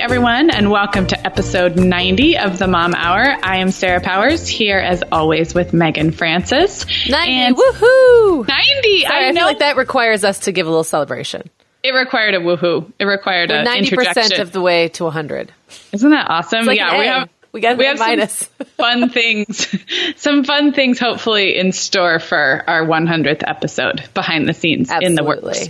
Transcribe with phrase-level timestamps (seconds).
[0.00, 3.36] Everyone, and welcome to episode 90 of the Mom Hour.
[3.42, 6.86] I am Sarah Powers here as always with Meagan Francis.
[7.06, 8.48] 90, and woohoo!
[8.48, 9.02] 90!
[9.02, 11.50] Sorry, I, I feel like that requires us to give a little celebration.
[11.82, 12.90] It required a woohoo.
[12.98, 15.52] It required a 90% of the way to 100.
[15.92, 16.64] Isn't that awesome?
[16.64, 19.76] Like yeah, we have we got we have some fun things,
[20.16, 25.06] some fun things hopefully in store for our 100th episode behind the scenes Absolutely.
[25.06, 25.68] in the works.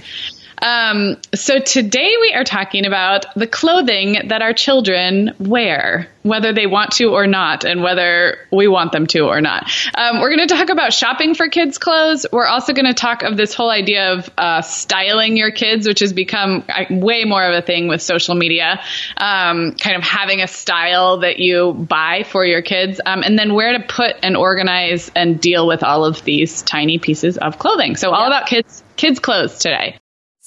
[0.62, 6.66] Um, so today we are talking about the clothing that our children wear, whether they
[6.66, 9.70] want to or not, and whether we want them to or not.
[9.94, 12.26] Um, we're going to talk about shopping for kids' clothes.
[12.30, 16.00] We're also going to talk of this whole idea of uh, styling your kids, which
[16.00, 18.80] has become uh, way more of a thing with social media.
[19.16, 23.54] Um, kind of having a style that you buy for your kids, um, and then
[23.54, 27.96] where to put and organize and deal with all of these tiny pieces of clothing.
[27.96, 28.28] So all yep.
[28.28, 29.99] about kids kids clothes today.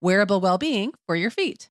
[0.00, 1.68] wearable well being for your feet.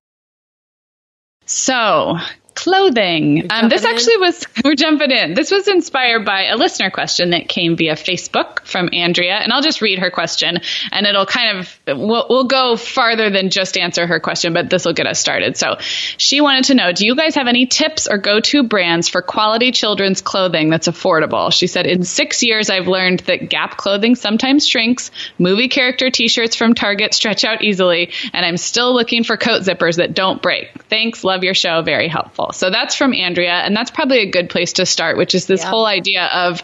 [1.46, 2.18] So,
[2.58, 3.46] clothing.
[3.52, 3.96] Um, this jumping in?
[3.96, 5.36] actually was, we're jumping in.
[5.36, 9.36] This was inspired by a listener question that came via Facebook from Andrea.
[9.36, 10.60] And I'll just read her question
[10.92, 14.86] and it'll kind of, we'll, we'll go farther than just answer her question, but this
[14.86, 15.56] will get us started.
[15.56, 15.78] So
[16.18, 19.22] she wanted to know Do you guys have any tips or go to brands for
[19.22, 21.54] quality children's clothing that's affordable?
[21.54, 26.28] She said, In six years, I've learned that Gap clothing sometimes shrinks, movie character t
[26.28, 30.42] shirts from Target stretch out easily, and I'm still looking for coat zippers that don't
[30.42, 30.70] break.
[30.90, 31.24] Thanks.
[31.24, 31.84] Love your show.
[31.84, 32.47] Very helpful.
[32.52, 33.54] So that's from Andrea.
[33.54, 35.70] And that's probably a good place to start, which is this Yeah.
[35.70, 36.62] whole idea of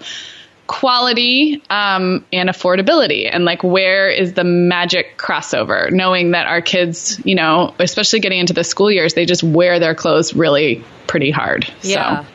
[0.66, 7.20] quality um, and affordability and like where is the magic crossover knowing that our kids
[7.26, 11.32] you know especially getting into the school years they just wear their clothes really pretty
[11.32, 12.24] hard Yeah.
[12.24, 12.28] so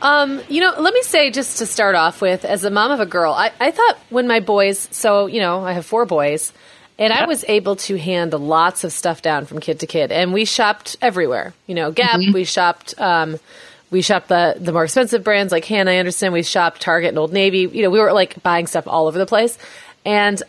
[0.00, 2.98] Um, you know, let me say just to start off with, as a mom of
[2.98, 6.52] a girl, I, I thought when my boys, so, you know, I have four boys,
[6.98, 10.12] and I was able to hand lots of stuff down from kid to kid.
[10.12, 11.54] And we shopped everywhere.
[11.66, 13.38] You know, Gap, we shopped, um,
[13.90, 16.32] we shopped the, the more expensive brands like Hanna Andersson.
[16.32, 17.60] We shopped Target and Old Navy.
[17.60, 19.58] You know, we were like buying stuff all over the place.
[20.04, 20.42] And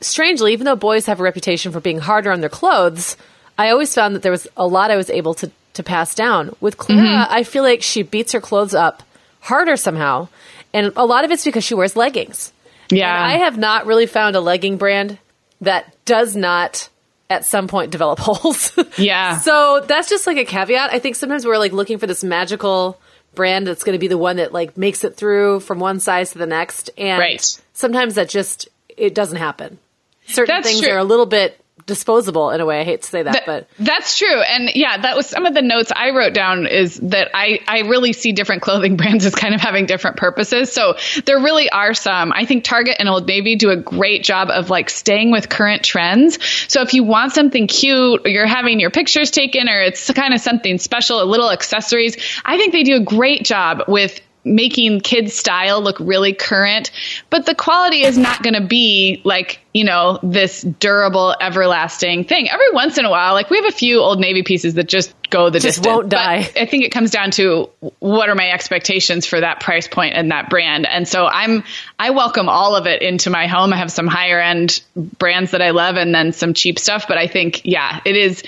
[0.00, 3.16] strangely, even though boys have a reputation for being harder on their clothes,
[3.58, 6.54] I always found that there was a lot I was able to, to pass down.
[6.60, 9.02] With Clara, I feel like she beats her clothes up
[9.40, 10.28] harder somehow.
[10.74, 12.52] And a lot of it's because she wears leggings.
[12.90, 15.18] yeah And I have not really found a legging brand
[15.62, 16.88] that does not
[17.30, 18.72] at some point develop holes.
[18.98, 19.38] Yeah.
[19.38, 20.92] so that's just like a caveat.
[20.92, 23.00] I think sometimes we're like looking for this magical
[23.34, 26.32] brand that's going to be the one that like makes it through from one size
[26.32, 26.90] to the next.
[26.98, 27.60] And Right.
[27.72, 29.78] sometimes that just, it doesn't happen.
[30.26, 30.92] Certain That's things true.
[30.92, 32.80] are a little bit disposable in a way.
[32.80, 34.40] I hate to say that, That- but that's true.
[34.40, 37.80] And yeah that was some of the notes i wrote down is that i i
[37.80, 40.72] really see different clothing brands as kind of having different purposes.
[40.72, 42.32] So there really are some.
[42.32, 45.82] I think target and old navy do a great job of like staying with current
[45.82, 46.38] trends.
[46.68, 50.34] So if you want something cute or you're having your pictures taken or it's kind
[50.34, 55.00] of something special a little accessories i think they do a great job with making
[55.00, 56.90] kids style look really current
[57.30, 62.48] but the quality is not going to be like you know this durable everlasting thing.
[62.50, 65.14] Every once in a while like we have a few old navy pieces that just
[65.30, 66.50] go the Just distance won't But die.
[66.56, 70.30] i think it comes down to what are my expectations for that price point and
[70.30, 70.86] that brand.
[70.86, 71.64] And so i'm
[71.98, 73.72] i welcome all of it into my home.
[73.72, 77.16] I have some higher end brands that i love and then some cheap stuff but
[77.16, 78.42] i think yeah it is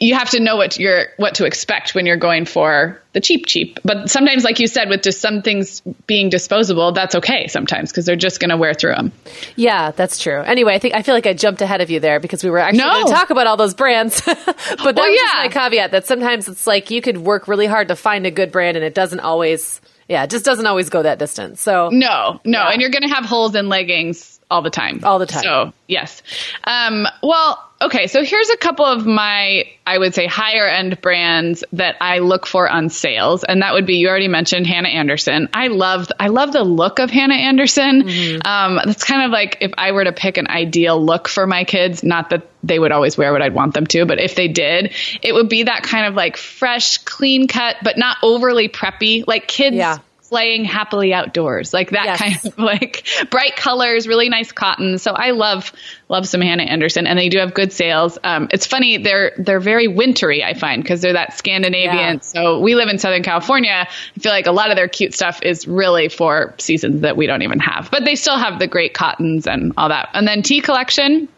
[0.00, 3.46] you have to know what you're what to expect when you're going for the cheap
[3.46, 7.90] cheap but sometimes like you said with just some things being disposable that's okay sometimes
[7.90, 9.12] because they're just going to wear through them
[9.56, 10.40] yeah, that's true.
[10.40, 12.58] Anyway, I think I feel like I jumped ahead of you there because we were
[12.58, 12.90] actually No.
[12.92, 14.20] going to talk about all those brands.
[14.24, 15.42] but that oh, Well, just yeah.
[15.42, 18.50] my caveat that sometimes it's like you could work really hard to find a good
[18.52, 21.60] brand and it doesn't always, yeah, it just doesn't always go that distance.
[21.60, 22.68] So no no Yeah.
[22.70, 25.42] and you're going to have holes in leggings all the time All the time.
[25.42, 26.22] so yes
[26.64, 31.64] um, well okay so here's a couple of my i would say higher end brands
[31.72, 35.48] that i look for on sales and that would be you already mentioned hanna andersson
[35.52, 38.46] i love i love the look of hanna andersson Mm-hmm.
[38.46, 41.64] um, that's kind of like if i were to pick an ideal look for my
[41.64, 44.46] kids not that they would always wear what i'd want them to but if they
[44.48, 49.24] did it would be that kind of like fresh clean cut but not overly preppy
[49.26, 49.98] like kids Yeah.
[50.32, 52.18] Playing happily outdoors like that Yes.
[52.18, 55.70] kind of like bright colors really nice cotton so i love
[56.08, 59.60] love some hanna andersson and they do have good sales um, it's funny they're they're
[59.60, 62.20] very wintry i find because they're that scandinavian Yeah.
[62.20, 65.40] so we live in southern california i feel like a lot of their cute stuff
[65.42, 68.94] is really for seasons that we don't even have but they still have the great
[68.94, 71.28] cottons and all that and then tea collection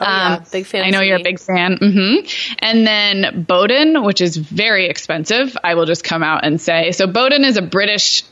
[0.00, 0.44] Oh, yeah.
[0.52, 1.76] Big fan Um, I know you're a big fan.
[1.76, 2.14] hmm
[2.60, 5.56] And then Boden, which is very expensive.
[5.64, 6.92] I will just come out and say.
[6.92, 8.22] So Boden is a British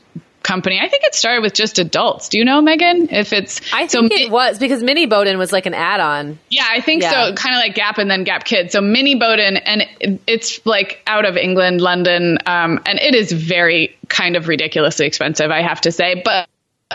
[0.48, 0.80] company.
[0.82, 2.30] I think it started with just adults.
[2.30, 3.08] Do you know, Meagan?
[3.10, 6.00] If it's I so think mi- it was because Mini Boden was like an add
[6.00, 6.38] on.
[6.48, 7.10] yeah, I think Yeah.
[7.28, 7.34] so.
[7.34, 8.72] Kind of like Gap and then Gap Kids.
[8.72, 13.30] So Mini Boden, and it, it's like out of England, London, um, and it is
[13.30, 16.22] very kind of ridiculously expensive, I have to say.
[16.24, 16.48] But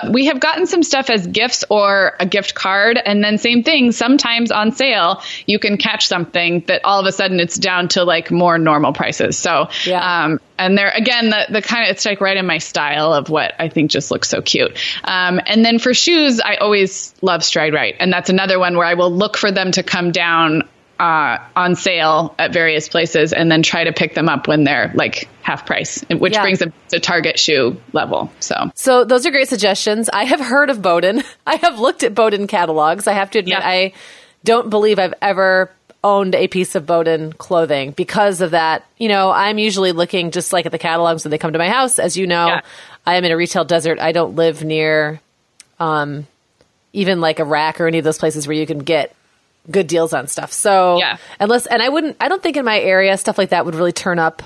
[0.09, 3.91] we have gotten some stuff as gifts or a gift card, and then same thing.
[3.91, 8.03] Sometimes on sale, you can catch something that all of a sudden it's down to
[8.03, 9.37] like more normal prices.
[9.37, 10.23] So Yeah.
[10.23, 13.29] um, and they're again the, the kind of it's like right in my style of
[13.29, 14.77] what I think just looks so cute.
[15.03, 18.87] Um, and then for shoes, I always love Stride Rite, and that's another one where
[18.87, 20.67] I will look for them to come down
[21.03, 24.89] uh, on sale at various places, and then try to pick them up when they're
[24.95, 26.41] like half price, which Yeah.
[26.43, 28.31] brings them to Target shoe level.
[28.39, 30.09] So So those are great suggestions.
[30.13, 31.21] I have heard of Boden.
[31.45, 33.05] I have looked at Boden catalogs.
[33.07, 33.67] I have to admit, Yeah.
[33.67, 33.91] I
[34.45, 35.69] don't believe I've ever
[36.05, 38.85] owned a piece of Boden clothing because of that.
[38.97, 41.69] You know, I'm usually looking just like at the catalogs when they come to my
[41.69, 41.99] house.
[41.99, 42.61] As you know, Yeah.
[43.05, 43.99] I am in a retail desert.
[43.99, 45.19] I don't live near
[45.79, 46.27] um,
[46.93, 49.13] even like a rack or any of those places where you can get
[49.71, 50.51] good deals on stuff.
[50.51, 51.17] So Yeah.
[51.39, 53.93] unless and I wouldn't I don't think in my area stuff like that would really
[53.93, 54.43] turn up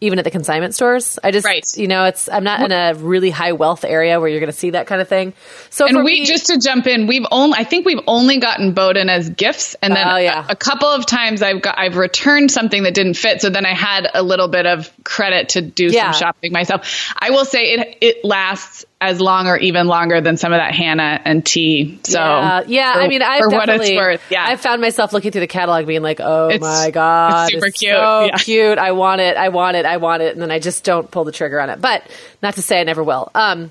[0.00, 1.18] even at the consignment stores.
[1.24, 1.66] I just, Right.
[1.76, 4.56] you know, it's I'm not in a really high wealth area where you're going to
[4.56, 5.32] see that kind of thing.
[5.70, 8.74] So And we me- just to jump in, we've only I think we've only gotten
[8.74, 10.44] Boden as gifts, and then Oh, yeah.
[10.48, 13.66] a, a couple of times I've got I've returned something that didn't fit, so then
[13.66, 16.12] I had a little bit of credit to do Yeah.
[16.12, 17.12] some shopping myself.
[17.18, 20.74] I will say it it lasts as long or even longer than some of that
[20.74, 22.00] Hanna and Tea.
[22.02, 22.92] So yeah, yeah.
[22.94, 24.44] for- I mean, what definitely, it's worth, yeah.
[24.44, 27.70] I've found myself looking through the catalog, being like, "Oh It's- my god, it's super
[27.70, 28.36] cute, so yeah.
[28.38, 28.78] cute!
[28.78, 31.22] I want it, I want it, I want it," and then I just don't pull
[31.24, 31.80] the trigger on it.
[31.80, 32.02] But
[32.42, 33.30] not to say I never will.
[33.36, 33.70] Um,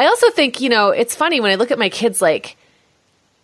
[0.00, 2.56] I also think you know it's funny when I look at my kids, like.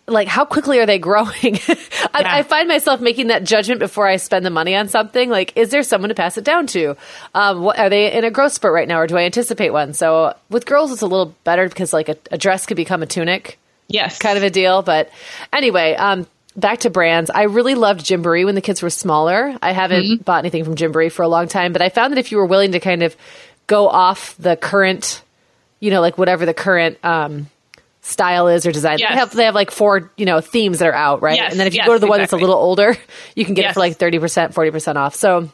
[0.08, 1.28] Like how quickly are they growing?
[1.44, 2.34] I, Yeah.
[2.36, 5.30] I find myself making that judgment before I spend the money on something.
[5.30, 6.96] Like, is there someone to pass it down to?
[7.34, 9.94] Um, what, are they in a growth spurt right now, or do I anticipate one?
[9.94, 13.06] So with girls, it's a little better because like a, a dress could become a
[13.06, 14.82] tunic yes, kind of a deal.
[14.82, 15.10] But
[15.52, 17.30] anyway, um, back to brands.
[17.30, 19.56] I really loved Gymboree when the kids were smaller.
[19.62, 20.22] I haven't Mm-hmm.
[20.22, 22.46] bought anything from Gymboree for a long time, but I found that if you were
[22.46, 23.14] willing to kind of
[23.68, 25.22] go off the current,
[25.78, 27.48] you know, like whatever the current um,
[28.02, 29.10] style is or design, Yes.
[29.10, 31.36] they have they have like four you know themes that are out, right?
[31.36, 32.96] Yes, and then if you yes, go to the one that's a little older,
[33.34, 35.14] you can get it for like thirty percent, forty percent off.
[35.14, 35.48] So.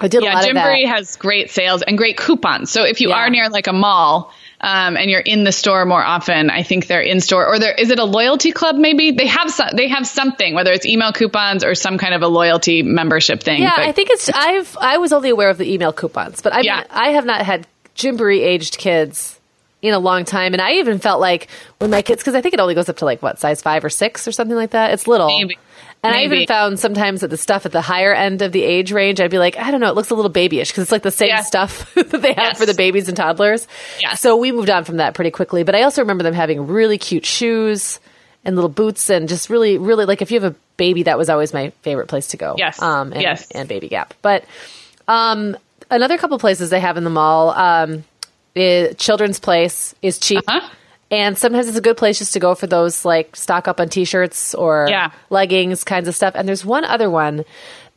[0.00, 0.64] I did a yeah, lot of that.
[0.64, 2.70] Gymboree has great sales and great coupons.
[2.70, 3.16] So if you Yeah.
[3.16, 6.86] are near like a mall um, and you're in the store more often, I think
[6.86, 7.44] they're in store.
[7.48, 8.76] Or there is it a loyalty club?
[8.76, 12.22] Maybe they have some, they have something, whether it's email coupons or some kind of
[12.22, 13.60] a loyalty membership thing.
[13.62, 14.30] Yeah, But- I think it's.
[14.32, 16.84] I've I was only aware of the email coupons, but I mean, Yeah.
[16.90, 19.37] I have not had Gymboree aged kids
[19.80, 22.54] in a long time, and I even felt like when my kids, because I think
[22.54, 24.92] it only goes up to like what size five or six or something like that.
[24.92, 25.28] It's little.
[25.28, 25.56] Maybe.
[26.02, 28.92] And I even found sometimes that the stuff at the higher end of the age
[28.92, 31.02] range, I'd be like, I don't know, it looks a little babyish because it's like
[31.02, 31.48] the same Yes.
[31.48, 32.58] stuff that they have Yes.
[32.58, 33.66] for the babies and toddlers.
[34.00, 34.20] Yes.
[34.20, 35.64] So we moved on from that pretty quickly.
[35.64, 37.98] But I also remember them having really cute shoes
[38.44, 41.28] and little boots and just really, really like if you have a baby, that was
[41.28, 42.54] always my favorite place to go.
[42.56, 42.80] Yes.
[42.80, 43.50] Um, and, Yes.
[43.50, 44.14] and Baby Gap.
[44.22, 44.44] But
[45.08, 45.56] um,
[45.90, 48.04] another couple places they have in the mall, um,
[48.54, 50.42] is Children's Place is cheap.
[50.46, 50.68] Uh-huh.
[51.10, 53.88] And sometimes it's a good place just to go for those like stock up on
[53.88, 55.10] t-shirts or Yeah.
[55.30, 56.34] leggings kinds of stuff.
[56.36, 57.44] And there's one other one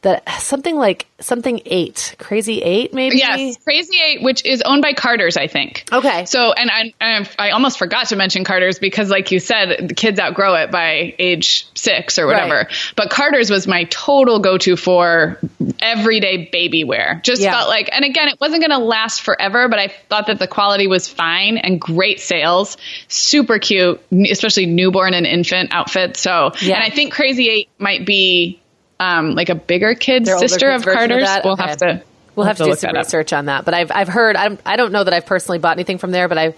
[0.01, 3.17] that something like something eight, crazy eight maybe.
[3.17, 5.85] Yes, Crazy Eight, which is owned by Carter's, I think.
[5.91, 6.25] Okay.
[6.25, 9.93] So, and I, I, I almost forgot to mention Carter's because, like you said, the
[9.93, 12.55] kids outgrow it by age six or whatever.
[12.55, 12.93] Right.
[12.95, 15.39] But Carter's was my total go-to for
[15.79, 17.21] everyday baby wear.
[17.23, 17.51] Just Yeah.
[17.51, 20.47] felt like, and again, it wasn't going to last forever, but I thought that the
[20.47, 22.77] quality was fine and great sales,
[23.07, 26.19] super cute, especially newborn and infant outfits.
[26.19, 26.75] So, Yeah.
[26.75, 28.57] and I think Crazy Eight might be.
[29.01, 31.43] Um, like a bigger kid's Their sister of version of Carter's.
[31.43, 31.63] We'll Okay.
[31.67, 32.03] have to.
[32.35, 32.95] We'll have to do some up.
[32.97, 33.65] research on that.
[33.65, 36.11] But I've I've heard I don't, I don't know that I've personally bought anything from
[36.11, 36.53] there, but I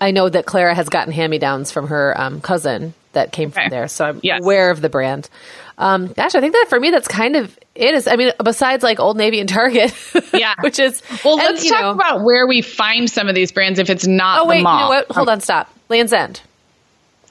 [0.00, 3.50] I know that Clara has gotten hand me downs from her um, cousin that came
[3.50, 3.70] from Okay.
[3.70, 4.40] there, so I'm Yes.
[4.40, 5.28] aware of the brand.
[5.76, 7.92] Um, gosh, I think that for me, that's kind of it.
[7.94, 9.92] Is I mean, besides like Old Navy and Target,
[10.32, 10.54] Yeah.
[10.60, 13.78] which is Well, and, let's talk know- about where we find some of these brands
[13.80, 15.10] if it's not Oh wait, the you know what?
[15.10, 15.68] Hold on, stop.
[15.88, 16.40] Lands' End.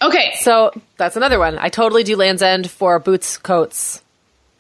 [0.02, 0.34] Okay.
[0.42, 1.58] So that's another one.
[1.58, 4.02] I totally do Lands' End for boots, coats.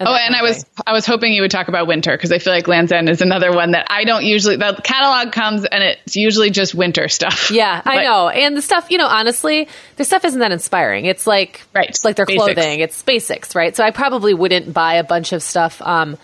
[0.01, 0.65] Oh, and I was.
[0.87, 3.21] I was hoping you would talk about winter because I feel like Lands' End is
[3.21, 4.55] another one that I don't usually.
[4.55, 7.51] The catalog comes and it's usually just winter stuff.
[7.51, 8.29] Yeah, I know.
[8.29, 11.03] And the stuff, you know, honestly, the stuff isn't that inspiring.
[11.05, 11.89] It's like Right.
[11.89, 12.43] it's like their Basics.
[12.53, 12.79] clothing.
[12.79, 13.75] It's basics, right?
[13.75, 16.17] So I probably wouldn't buy a bunch of stuff um,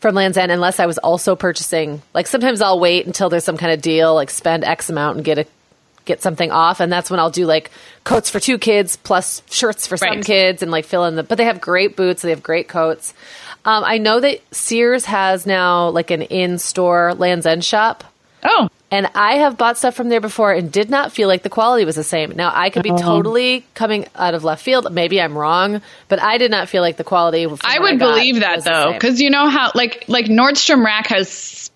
[0.00, 2.02] from Lands' End unless I was also purchasing.
[2.12, 5.24] Like sometimes I'll wait until there's some kind of deal, like spend X amount and
[5.24, 5.46] get a
[6.04, 7.70] get something off, and that's when I'll do like
[8.04, 10.24] coats for two kids plus shirts for some Right.
[10.24, 11.22] kids and like fill in the.
[11.22, 12.22] But they have great boots.
[12.22, 13.14] They have great coats.
[13.64, 18.02] Um, I know that Sears has now like an in-store Lands' End shop.
[18.44, 21.48] Oh, And I have bought stuff from there before and did not feel like the
[21.48, 22.32] quality was the same.
[22.34, 24.92] Now, I could be totally coming out of left field.
[24.92, 27.46] Maybe I'm wrong, but I did not feel like the quality.
[27.46, 30.26] from I what would got believe that was though, because you know how like like
[30.26, 31.30] Nordstrom Rack has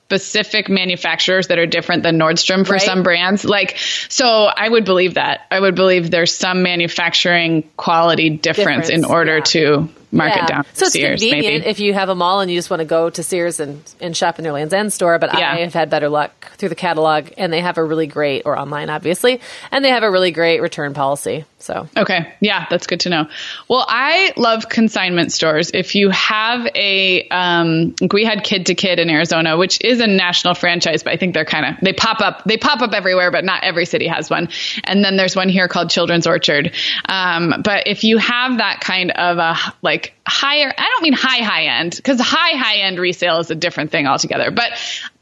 [0.07, 2.83] specific manufacturers that are different than Nordstrom for Right.
[2.83, 3.45] some brands.
[3.45, 3.77] Like,
[4.09, 5.41] so I would believe that.
[5.51, 9.45] I would believe there's some manufacturing quality difference, in order yeah.
[9.45, 10.45] to mark Yeah.
[10.45, 10.65] it down.
[10.73, 11.67] So it's Sears, convenient maybe.
[11.67, 14.17] if you have a mall and you just want to go to Sears and, and
[14.17, 15.19] shop in their Lands' End store.
[15.19, 15.53] But Yeah.
[15.53, 18.59] I have had better luck through the catalog, and they have a really great, or
[18.59, 21.45] online, obviously, and they have a really great return policy.
[21.59, 22.33] So Okay.
[22.41, 23.27] Yeah, that's good to know.
[23.69, 25.71] Well, I love consignment stores.
[25.75, 30.07] If you have a, um, we had Kid to Kid in Arizona, which is a
[30.07, 33.31] national franchise, but I think they're kind of, they pop up, they pop up everywhere,
[33.31, 34.49] but not every city has one.
[34.85, 36.73] And then there's one here called Children's Orchard.
[37.09, 41.13] Um, but if you have that kind of a, like, like higher i don't mean
[41.13, 44.73] high high end because high high end resale is a different thing altogether but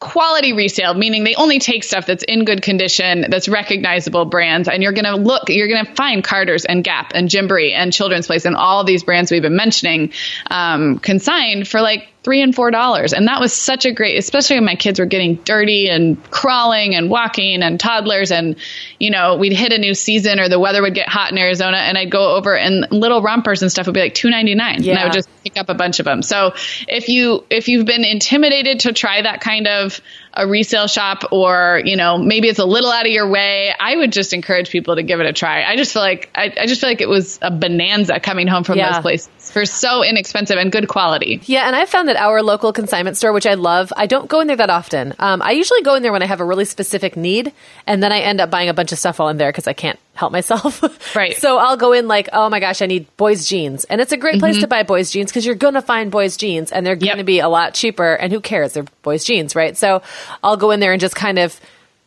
[0.01, 4.83] quality resale meaning they only take stuff that's in good condition that's recognizable brands and
[4.83, 8.27] you're going to look you're going to find carter's and gap and gymboree and children's
[8.27, 10.11] place and all these brands we've been mentioning
[10.51, 13.13] um, consigned for like three and four dollars.
[13.13, 16.95] And that was such a great, especially when my kids were getting dirty and crawling
[16.95, 18.33] and walking and toddlers.
[18.33, 18.57] And,
[18.99, 21.77] you know, we'd hit a new season or the weather would get hot in Arizona
[21.77, 24.83] and I'd go over and little rompers and stuff would be like two ninety nine.
[24.83, 24.94] Yeah.
[24.95, 26.23] And I would just pick up a bunch of them.
[26.23, 26.55] So
[26.89, 30.01] if you, if you've been intimidated to try that kind of
[30.33, 33.97] a resale shop or, you know, maybe it's a little out of your way, I
[33.97, 35.65] would just encourage people to give it a try.
[35.65, 38.65] I just feel like, I, I just feel like it was a bonanza coming home
[38.65, 38.93] from yeah.
[38.93, 41.41] those places for so inexpensive and good quality.
[41.45, 41.67] Yeah.
[41.67, 44.47] And I found that our local consignment store, which I love, I don't go in
[44.47, 45.15] there that often.
[45.19, 47.53] Um, I usually go in there when I have a really specific need.
[47.87, 49.73] And then I end up buying a bunch of stuff while I'm there because I
[49.73, 50.83] can't help myself.
[51.15, 51.37] Right.
[51.37, 53.85] so I'll go in like, oh my gosh, I need boys jeans.
[53.85, 54.63] And it's a great place mm-hmm.
[54.63, 57.19] to buy boys jeans because you're going to find boys jeans and they're going to
[57.19, 57.27] yep.
[57.27, 58.15] be a lot cheaper.
[58.15, 58.73] And who cares?
[58.73, 59.77] They're boys jeans, right?
[59.77, 60.03] So
[60.43, 61.61] I'll go in there and just kind of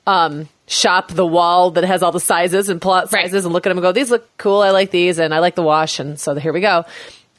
[0.06, 3.44] um, shop the wall that has all the sizes and pull out sizes right.
[3.46, 4.62] and look at them and go, these look cool.
[4.62, 6.00] I like these and I like the wash.
[6.00, 6.86] And so here we go.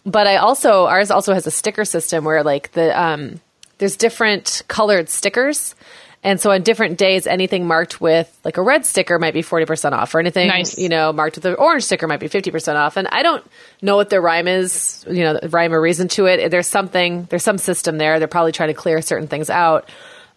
[0.09, 3.41] But I also, ours also has a sticker system where like the, um,
[3.77, 5.75] there's different colored stickers
[6.25, 9.93] and so on different days, anything marked with like a red sticker might be 40%
[9.93, 10.79] off or anything, nice.
[10.79, 12.97] you know, marked with an orange sticker might be 50% off.
[12.97, 13.45] And I don't
[13.83, 16.51] know what their rhyme is, you know, rhyme or reason to it.
[16.51, 18.19] There's something, there's some system there.
[18.19, 19.89] They're probably trying to clear certain things out.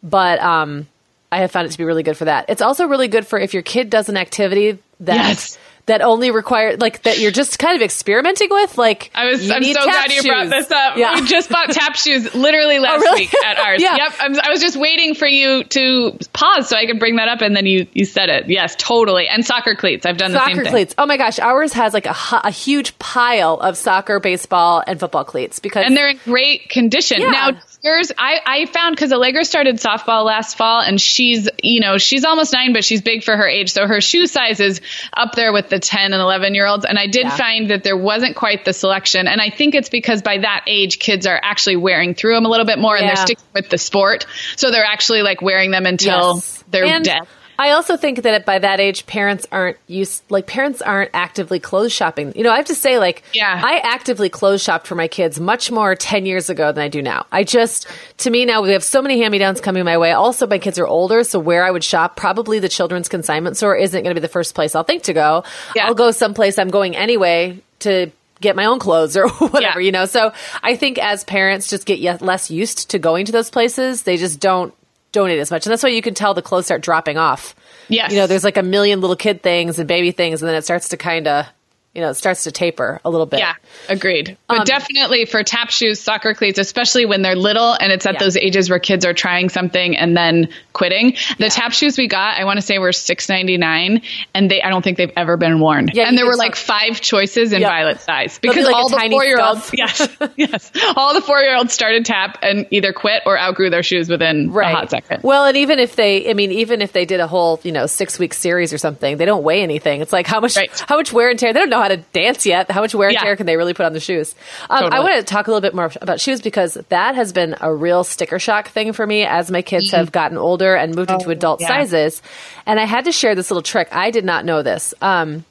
[0.04, 0.88] But, um,
[1.32, 2.46] I have found it to be really good for that.
[2.50, 6.32] It's also really good for if your kid does an activity that yes that only
[6.32, 8.78] require like that you're just kind of experimenting with.
[8.78, 10.98] Like I was, I'm so glad you brought this up.
[10.98, 11.16] Yeah.
[11.16, 13.22] We just bought tap shoes literally oh, last oh, really?
[13.22, 13.82] week at ours.
[13.82, 13.98] yeah.
[13.98, 14.14] Yep.
[14.20, 17.42] I'm, i was just waiting for you to pause so I could bring that up,
[17.42, 18.50] and then you you said it.
[18.50, 19.28] Yes, totally.
[19.28, 20.06] And soccer cleats.
[20.06, 20.96] I've done soccer the same cleats.
[20.98, 25.24] Oh my gosh, ours has like a, a huge pile of soccer, baseball, and football
[25.24, 27.22] cleats because and they're in great condition.
[27.22, 27.32] Yeah.
[27.32, 27.52] Now
[27.84, 32.24] Yours, I, I found because Allegra started softball last fall and she's, you know, she's
[32.26, 33.72] almost nine, but she's big for her age.
[33.72, 34.82] So her shoe size is
[35.14, 36.86] up there with the 10 and 11 year olds.
[36.86, 37.36] And I did yeah.
[37.36, 39.28] find that there wasn't quite the selection.
[39.28, 42.50] And I think it's because by that age, kids are actually wearing through them a
[42.50, 43.02] little bit more yeah.
[43.02, 44.28] and they're sticking with the sport.
[44.58, 46.64] So they're actually like wearing them until yes.
[46.70, 47.22] they're and dead.
[47.62, 51.94] I also think that by that age, parents aren't used, like parents aren't actively clothes
[51.94, 52.34] shopping.
[52.36, 53.62] You know, I have to say, like, yeah.
[53.64, 57.04] I actively clothes shopped for my kids much more 10 years ago than I do
[57.04, 57.28] now.
[57.32, 57.86] I just,
[58.18, 60.12] to me now, we have so many hand me downs coming my way.
[60.12, 63.76] Also, my kids are older, so where I would shop, probably the children's consignment store
[63.76, 65.44] isn't going to be the first place I'll think to go.
[65.76, 65.86] Yeah.
[65.86, 69.86] I'll go someplace I'm going anyway to get my own clothes or whatever, yeah.
[69.86, 70.06] you know.
[70.06, 74.18] So I think as parents just get less used to going to those places, they
[74.18, 74.74] just don't
[75.12, 75.66] donate as much.
[75.66, 77.56] And that's why you can tell the clothes start dropping off.
[77.90, 78.12] Yes.
[78.12, 80.64] You know, there's like a million little kid things and baby things, and then it
[80.64, 81.46] starts to kind of
[81.94, 83.40] you know, it starts to taper a little bit.
[83.40, 83.56] Yeah,
[83.90, 84.38] agreed.
[84.48, 88.14] But um, definitely for tap shoes, soccer cleats, especially when they're little and it's at
[88.14, 88.20] yeah.
[88.20, 91.18] those ages where kids are trying something and then quitting.
[91.38, 91.50] The yeah.
[91.50, 94.70] tap shoes we got, I want to say were six ninety nine, and they I
[94.70, 95.90] don't think they've ever been worn.
[95.92, 97.70] Yeah, and there were like five choices in yep.
[97.70, 101.42] violet size because be like all the four year olds, yes, yes, all the four
[101.42, 104.72] year olds started tap and either quit or outgrew their shoes within right.
[104.72, 105.24] a hot second.
[105.24, 107.86] Well, and even if they, I mean, even if they did a whole you know
[107.86, 110.00] six week series or something, they don't weigh anything.
[110.00, 110.72] It's like how much right.
[110.88, 111.52] how much wear and tear.
[111.52, 112.70] They don't know how to dance yet.
[112.70, 113.24] How much wear and yeah.
[113.24, 114.36] tear can they really put on the shoes?
[114.70, 115.00] Um, totally.
[115.00, 117.74] I want to talk a little bit more about shoes because that has been a
[117.74, 121.12] real sticker shock thing for me as my kids mm have gotten older and moved
[121.12, 121.68] oh, into adult yeah.
[121.68, 122.22] sizes.
[122.66, 123.90] And I had to share this little trick.
[123.92, 124.94] I did not know this.
[125.02, 125.44] Um,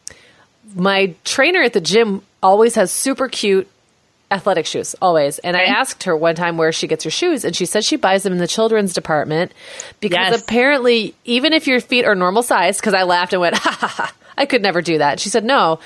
[0.75, 3.69] my trainer at the gym always has super cute
[4.31, 5.66] athletic shoes always and okay.
[5.66, 8.23] i asked her one time where she gets her shoes and she said she buys
[8.23, 9.53] them in the children's department
[9.99, 10.43] because yes.
[10.43, 13.88] apparently even if your feet are normal size because i laughed and went ha ha
[13.88, 15.81] ha i could never do that she said no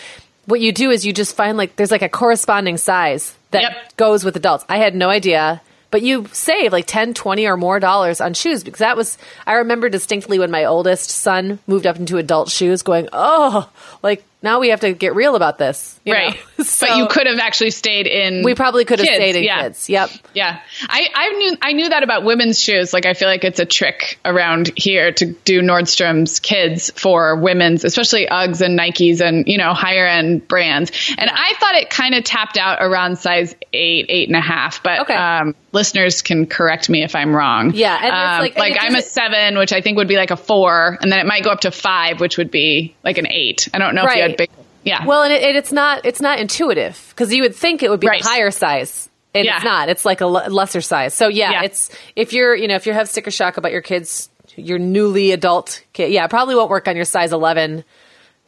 [0.46, 3.96] what you do is you just find like there's like a corresponding size that yep.
[3.96, 4.64] goes with adults.
[4.68, 5.62] I had no idea.
[5.90, 9.54] But you save like 10, 20 or more dollars on shoes because that was, I
[9.54, 13.70] remember distinctly when my oldest son moved up into adult shoes going, oh,
[14.02, 15.98] like now we have to get real about this.
[16.06, 16.38] right.
[16.62, 18.42] so, but you could have actually stayed in.
[18.44, 19.16] We probably could have kids.
[19.16, 19.62] stayed in yeah.
[19.62, 19.88] kids.
[19.88, 20.10] Yep.
[20.34, 20.60] Yeah.
[20.82, 22.92] I, I knew I knew that about women's shoes.
[22.92, 27.84] Like I feel like it's a trick around here to do Nordstrom's kids for women's,
[27.84, 30.92] especially Uggs and Nikes and you know higher end brands.
[31.18, 31.30] And.
[31.34, 34.82] I thought it kind of tapped out around size eight, eight and a half.
[34.82, 35.14] But okay.
[35.14, 37.72] um, listeners can correct me if I'm wrong.
[37.74, 37.94] Yeah.
[37.94, 41.10] Um, like, like I'm a seven, which I think would be like a four, and
[41.10, 43.68] then it might go up to five, which would be like an eight.
[43.74, 44.12] I don't know right.
[44.12, 44.50] if you had big.
[44.84, 45.06] Yeah.
[45.06, 48.06] Well, and it, it's not it's not intuitive because you would think it would be
[48.06, 48.22] right.
[48.22, 49.08] a higher size.
[49.34, 49.56] And yeah.
[49.56, 49.88] it's not.
[49.88, 51.12] It's like a l- lesser size.
[51.14, 53.82] So yeah, yeah, it's if you're you know if you have sticker shock about your
[53.82, 57.84] kids, your newly adult kid, yeah, probably won't work on your size eleven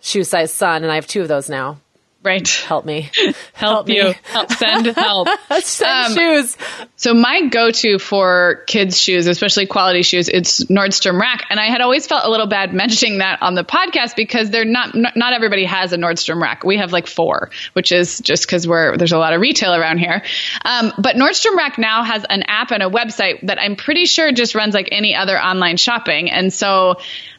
[0.00, 0.82] shoe size son.
[0.82, 1.78] And I have two of those now.
[2.26, 2.48] Right.
[2.48, 3.08] Help me.
[3.52, 3.98] Help, me.
[3.98, 4.14] you.
[4.24, 5.28] Help send help.
[5.60, 6.56] Send Um, shoes.
[6.96, 11.80] So my go-to for kids' shoes, especially quality shoes, it's Nordstrom Rack, and I had
[11.80, 15.64] always felt a little bad mentioning that on the podcast because they're not not everybody
[15.66, 16.64] has a Nordstrom Rack.
[16.64, 19.98] We have like four, which is just because we're there's a lot of retail around
[19.98, 20.22] here.
[20.64, 24.32] Um, but Nordstrom Rack now has an app and a website that I'm pretty sure
[24.32, 26.96] just runs like any other online shopping, and so.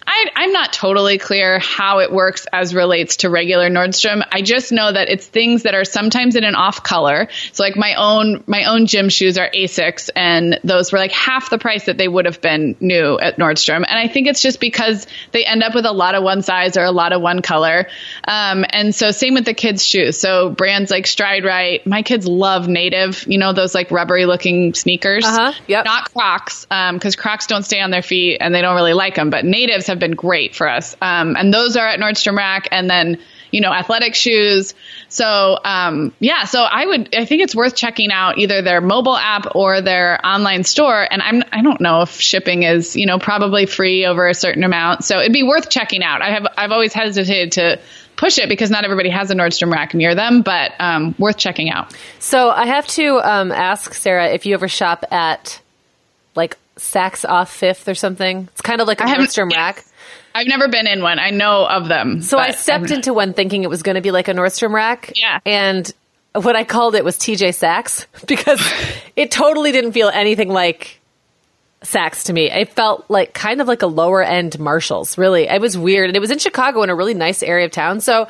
[0.07, 4.25] I, I'm not totally clear how it works as relates to regular Nordstrom.
[4.31, 7.27] I just know that it's things that are sometimes in an off color.
[7.51, 11.49] So like my own my own gym shoes are Asics, and those were like half
[11.49, 13.85] the price that they would have been new at Nordstrom.
[13.87, 16.77] And I think it's just because they end up with a lot of one size
[16.77, 17.87] or a lot of one color.
[18.25, 20.17] Um, and so same with the kids' shoes.
[20.17, 23.27] So brands like Stride Rite, my kids love Native.
[23.27, 25.25] You know those like rubbery looking sneakers.
[25.25, 25.83] Uh-huh, yep.
[25.83, 29.29] Not Crocs, because Crocs don't stay on their feet and they don't really like them.
[29.29, 32.89] But natives have been great for us, um, and those are at Nordstrom Rack, and
[32.89, 33.19] then
[33.51, 34.73] you know athletic shoes.
[35.09, 39.17] So um, yeah, so I would I think it's worth checking out either their mobile
[39.17, 41.07] app or their online store.
[41.09, 44.63] And I'm I don't know if shipping is you know probably free over a certain
[44.63, 46.21] amount, so it'd be worth checking out.
[46.21, 47.79] I have I've always hesitated to
[48.15, 51.69] push it because not everybody has a Nordstrom Rack near them, but um, worth checking
[51.69, 51.95] out.
[52.19, 55.61] So I have to um, ask Sarah if you ever shop at
[56.35, 58.49] like Saks off Fifth or something.
[58.51, 59.85] It's kind of like a Nordstrom rack.
[60.37, 61.17] I've never been in one.
[61.17, 62.21] I know of them.
[62.21, 65.11] So I stepped into one thinking it was going to be like a Nordstrom rack.
[65.15, 65.39] Yeah.
[65.47, 65.91] And
[66.33, 68.61] what I called it was TJ Saks because
[69.15, 70.99] it totally didn't feel anything like
[71.81, 72.51] Saks to me.
[72.51, 75.47] It felt like kind of like a lower end Marshalls, really.
[75.47, 76.11] It was weird.
[76.11, 77.99] And it was in Chicago in a really nice area of town.
[77.99, 78.27] So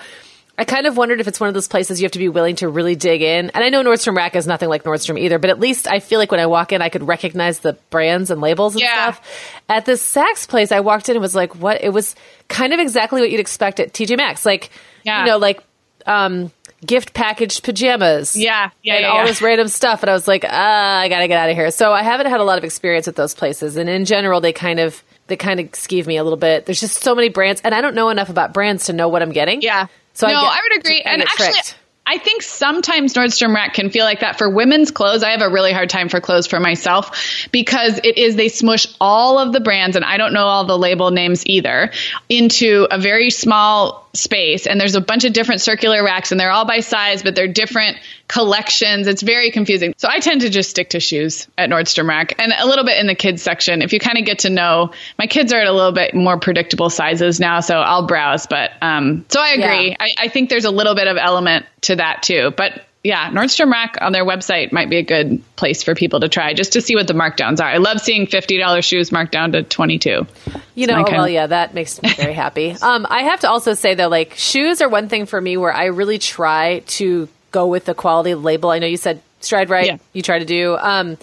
[0.60, 2.56] I kind of wondered if it's one of those places you have to be willing
[2.58, 3.52] to really dig in.
[3.52, 6.17] And I know Nordstrom Rack is nothing like Nordstrom either, but at least I feel
[6.17, 9.12] like when I walk in, I could recognize the brands and labels and Yeah.
[9.12, 9.22] stuff.
[9.70, 11.84] At this Saks place, I walked in and was like, what?
[11.84, 12.15] It was
[12.48, 14.46] kind of exactly what you'd expect at TJ Maxx.
[14.48, 14.72] Like,
[15.04, 15.20] Yeah.
[15.20, 15.62] you know, like,
[16.08, 16.52] um,
[16.86, 18.36] gift packaged pajamas.
[18.36, 19.26] Yeah, yeah, and yeah, all yeah.
[19.26, 20.02] this random stuff.
[20.04, 21.70] And I was like, ah, I gotta get out of here.
[21.72, 23.78] So I haven't had a lot of experience at those places.
[23.78, 26.65] And in general, they kind of, they kind of skeeve me a little bit.
[26.65, 29.22] There's just so many brands and I don't know enough about brands to know what
[29.22, 29.62] I'm getting.
[29.62, 29.88] Yeah.
[30.17, 31.01] So no, I, I, would agree.
[31.01, 31.75] And actually, tricked.
[32.08, 35.21] I think sometimes Nordstrom Rack can feel like that for women's clothes.
[35.21, 38.88] I have a really hard time for clothes for myself because it is they smush
[38.99, 41.91] all of the brands and I don't know all the label names either
[42.30, 46.49] into a very small space and there's a bunch of different circular racks and they're
[46.49, 47.97] all by size but they're different
[48.28, 49.08] collections.
[49.08, 49.94] It's very confusing.
[49.98, 53.00] So I tend to just stick to shoes at Nordstrom Rack and a little bit
[53.00, 53.82] in the kids section.
[53.82, 56.38] If you kind of get to know my kids are at a little bit more
[56.40, 58.46] predictable sizes now, so I'll browse.
[58.48, 59.90] But um, so I agree.
[59.90, 59.96] Yeah.
[60.00, 62.52] I, I think there's a little bit of element to that too.
[62.56, 66.28] But yeah, Nordstrom Rack on their website might be a good place for people to
[66.28, 67.68] try just to see what the markdowns are.
[67.68, 70.28] I love seeing fifty dollars shoes marked down to twenty two.
[70.76, 72.76] You know, well, of- yeah, that makes me very happy.
[72.88, 75.74] Um, I have to also say though, like shoes are one thing for me where
[75.74, 78.70] I really try to go with the quality label.
[78.70, 79.98] I know you said Stride Rite, Yeah.
[80.13, 80.78] you try to do.
[80.78, 81.17] Um,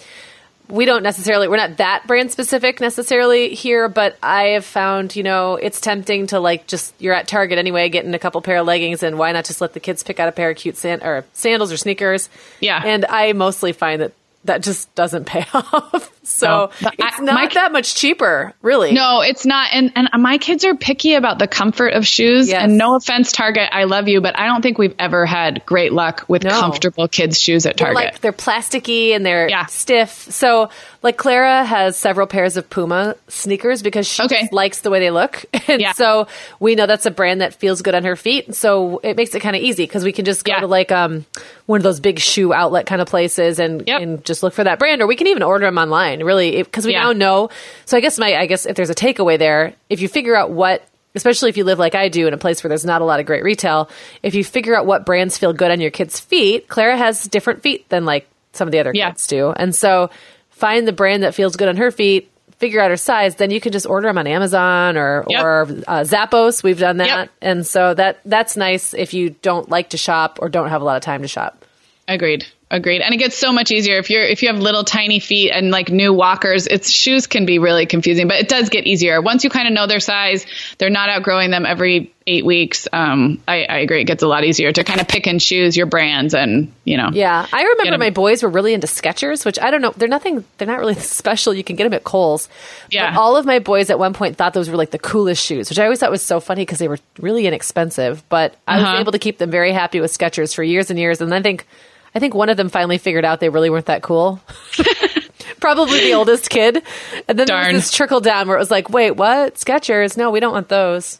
[0.67, 5.21] we don't necessarily we're not that brand specific necessarily here, but I have found you
[5.23, 8.65] know it's tempting to like just you're at Target anyway, getting a couple pair of
[8.65, 11.03] leggings, and why not just let the kids pick out a pair of cute sand-
[11.03, 12.29] or sandals or sneakers?
[12.59, 12.81] Yeah.
[12.83, 14.11] and I mostly find that
[14.45, 16.11] that just doesn't pay off.
[16.23, 16.47] So
[16.81, 16.89] No.
[16.97, 18.93] It's I- not my- that much cheaper, really.
[18.93, 19.69] No, it's not.
[19.73, 22.49] And and my kids are picky about the comfort of shoes.
[22.49, 22.63] Yes.
[22.63, 25.93] And no offense, Target, I love you, but I don't think we've ever had great
[25.93, 26.49] luck with No.
[26.59, 28.13] comfortable kids' shoes at They're Target.
[28.13, 29.65] like they're plasticky and they're Yeah.
[29.67, 30.11] stiff.
[30.31, 30.69] So
[31.05, 34.49] like Clara has several pairs of Puma sneakers because she Okay.
[34.51, 35.45] likes the way they look.
[35.69, 35.93] And Yeah.
[35.93, 36.27] so
[36.59, 38.53] we know that's a brand that feels good on her feet.
[38.55, 40.59] So it makes it kind of easy because we can just go Yeah.
[40.61, 41.25] to like um
[41.67, 44.01] one of those big shoe outlet kind of places and Yep.
[44.01, 46.85] and just look for that brand or we can even order them online really because
[46.85, 47.03] we Yeah.
[47.03, 47.49] now know.
[47.85, 50.51] So I guess my I guess if there's a takeaway there, if you figure out
[50.51, 50.83] what
[51.15, 53.19] especially if you live like I do in a place where there's not a lot
[53.21, 53.89] of great retail,
[54.21, 57.61] if you figure out what brands feel good on your kids' feet, Clara has different
[57.61, 59.11] feet than like some of the other Yeah.
[59.11, 59.51] kids do.
[59.55, 60.09] And so
[60.55, 63.59] find the brand that feels good on her feet, figure out her size, then you
[63.61, 65.43] can just order them on Amazon or Yep.
[65.43, 66.63] or uh, Zappos.
[66.63, 67.07] We've done that.
[67.07, 67.29] Yep.
[67.41, 70.85] And so that that's nice if you don't like to shop or don't have a
[70.85, 71.65] lot of time to shop.
[72.07, 72.45] Agreed.
[72.71, 73.01] Agreed.
[73.01, 75.69] And it gets so much easier if you're if you have little tiny feet and
[75.69, 79.21] like new walkers, it's shoes can be really confusing, but it does get easier.
[79.21, 80.47] Once you kind of know their size,
[80.79, 82.87] they're not outgrowing them every eight weeks.
[82.91, 84.01] Um, I, I agree.
[84.01, 86.97] It gets a lot easier to kind of pick and choose your brands and, you
[86.97, 87.11] know.
[87.13, 89.93] Yeah, I remember my boys were really into Skechers, which I don't know.
[89.95, 90.43] They're nothing.
[90.57, 91.53] They're not really special.
[91.53, 92.49] You can get them at Kohl's.
[92.89, 93.11] Yeah.
[93.11, 95.69] But all of my boys at one point thought those were like the coolest shoes,
[95.69, 98.23] which I always thought was so funny because they were really inexpensive.
[98.27, 98.91] But I Uh-huh.
[98.93, 101.21] was able to keep them very happy with Skechers for years and years.
[101.21, 101.67] And I think,
[102.15, 104.39] I think one of them finally figured out they really weren't that cool.
[105.59, 106.81] Probably the oldest kid.
[107.27, 107.73] And then there Darn.
[107.73, 109.55] was this trickle down where it was like, wait, what?
[109.55, 110.15] Skechers?
[110.17, 111.19] No, we don't want those.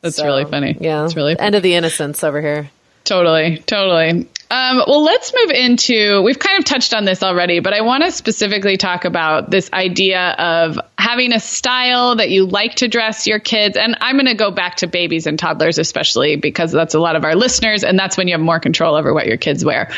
[0.00, 0.76] That's So, really funny.
[0.80, 2.70] Yeah, It's really end of the innocence over here.
[3.04, 4.28] Totally, totally.
[4.52, 6.20] Um, well, let's move into.
[6.22, 9.72] We've kind of touched on this already, but I want to specifically talk about this
[9.72, 13.78] idea of having a style that you like to dress your kids.
[13.78, 17.16] And I'm going to go back to babies and toddlers, especially because that's a lot
[17.16, 19.90] of our listeners, and that's when you have more control over what your kids wear.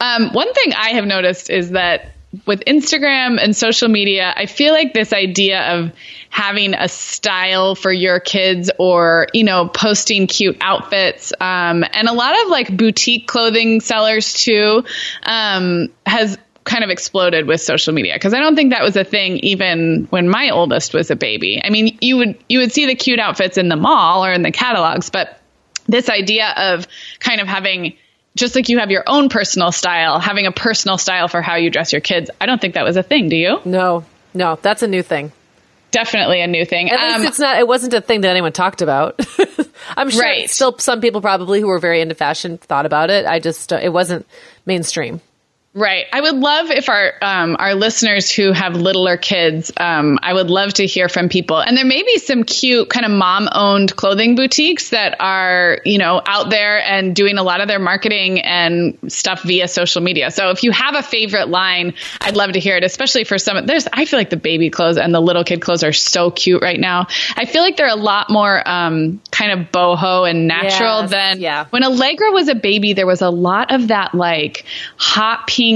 [0.00, 2.12] Um, one thing I have noticed is that
[2.46, 5.92] with Instagram and social media, I feel like this idea of
[6.28, 12.12] having a style for your kids or, you know, posting cute outfits, um, and a
[12.12, 14.84] lot of like boutique clothing sellers too,
[15.22, 19.04] um, has kind of exploded with social media because I don't think that was a
[19.04, 21.60] thing even when my oldest was a baby.
[21.64, 24.42] I mean, you would you would see the cute outfits in the mall or in
[24.42, 25.40] the catalogs, but
[25.86, 26.86] this idea of
[27.20, 27.96] kind of having
[28.38, 31.70] just like you have your own personal style, having a personal style for how you
[31.70, 32.30] dress your kids.
[32.40, 33.28] I don't think that was a thing.
[33.28, 33.60] Do you?
[33.64, 35.32] No, no, that's a new thing.
[35.90, 36.90] Definitely a new thing.
[36.90, 37.58] At least it's not.
[37.58, 39.18] It wasn't a thing that anyone talked about.
[39.96, 40.50] I'm sure Right.
[40.50, 43.24] still some people probably who were very into fashion thought about it.
[43.24, 44.26] I just uh, it wasn't
[44.66, 45.22] mainstream.
[45.78, 46.06] Right.
[46.12, 50.50] I would love if our um, our listeners who have littler kids, um, I would
[50.50, 51.60] love to hear from people.
[51.60, 55.98] And there may be some cute kind of mom owned clothing boutiques that are you
[55.98, 60.32] know out there and doing a lot of their marketing and stuff via social media.
[60.32, 62.82] So if you have a favorite line, I'd love to hear it.
[62.82, 63.64] Especially for some.
[63.64, 66.60] There's I feel like the baby clothes and the little kid clothes are so cute
[66.60, 67.06] right now.
[67.36, 71.40] I feel like they're a lot more um, kind of boho and natural Yes, than
[71.40, 71.66] yeah.
[71.70, 74.64] when Allegra was a baby, there was a lot of that like
[74.96, 75.67] hot pink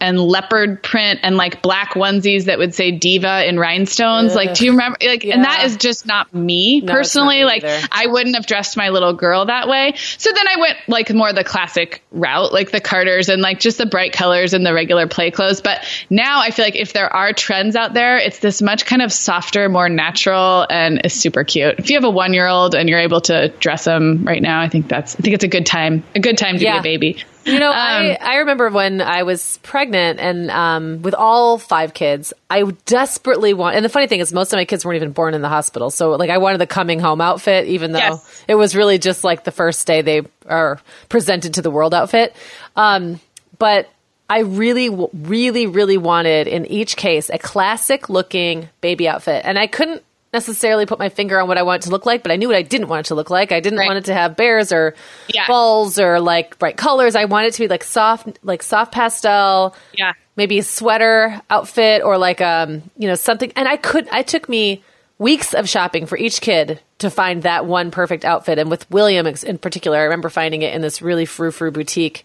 [0.00, 4.32] and leopard print and like black onesies that would say diva in rhinestones.
[4.32, 4.96] Like, do you remember?
[5.04, 7.38] Like, and that is just not me No, it's not personally.
[7.38, 7.88] me like, either.
[7.90, 9.94] I wouldn't have dressed my little girl that way.
[9.96, 13.76] So then I went like more the classic route, like the Carters and like just
[13.78, 15.60] the bright colors and the regular play clothes.
[15.62, 19.02] But now I feel like if there are trends out there, it's this much kind
[19.02, 21.74] of softer, more natural and is super cute.
[21.80, 24.60] If you have a one year old and you're able to dress them right now,
[24.60, 26.74] I think that's, I think it's a good time, a good time to Yeah.
[26.74, 27.24] be a baby.
[27.48, 31.94] You know, Um, I, I remember when I was pregnant and um, with all five
[31.94, 33.76] kids, I desperately want.
[33.76, 35.90] And the funny thing is, most of my kids weren't even born in the hospital.
[35.90, 38.44] So, like, I wanted the coming home outfit, even though Yes.
[38.46, 42.34] it was really just like the first day they are presented to the world outfit.
[42.76, 43.20] Um,
[43.58, 43.88] but
[44.30, 49.42] I really, really, really wanted in each case a classic looking baby outfit.
[49.44, 52.22] And I couldn't necessarily put my finger on what I want it to look like,
[52.22, 53.50] but I knew what I didn't want it to look like.
[53.52, 53.86] I didn't Right.
[53.86, 54.94] want it to have bears or
[55.28, 55.46] Yeah.
[55.46, 57.16] balls or like bright colors.
[57.16, 59.74] I wanted it to be like soft, like soft pastel.
[59.92, 60.12] Yeah.
[60.36, 63.52] Maybe a sweater outfit or like um, you know, something.
[63.56, 64.06] And I could.
[64.12, 64.82] I took me
[65.18, 68.58] weeks of shopping for each kid to find that one perfect outfit.
[68.58, 72.24] And with William in particular, I remember finding it in this really frou frou boutique.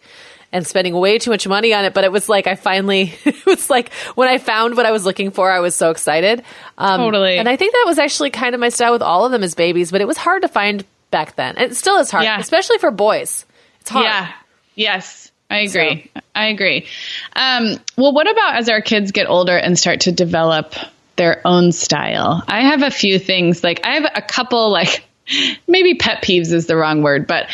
[0.53, 3.43] And spending way too much money on it, but it was like I finally, it
[3.45, 6.43] was like when I found what I was looking for, I was so excited.
[6.77, 7.39] Um, Totally.
[7.39, 9.55] And I think that was actually kind of my style with all of them as
[9.55, 11.57] babies, but it was hard to find back then.
[11.57, 12.39] And it still is hard, Yeah.
[12.39, 13.45] especially for boys.
[13.81, 14.05] It's hard.
[14.05, 14.31] Yeah.
[14.75, 15.31] Yes.
[15.49, 16.09] I agree.
[16.35, 16.87] I agree.
[17.35, 20.73] Um, well, what about as our kids get older and start to develop
[21.15, 22.43] their own style?
[22.47, 23.63] I have a few things.
[23.63, 24.71] Like I have a couple.
[24.71, 25.03] Like
[25.67, 27.47] maybe pet peeves is the wrong word, but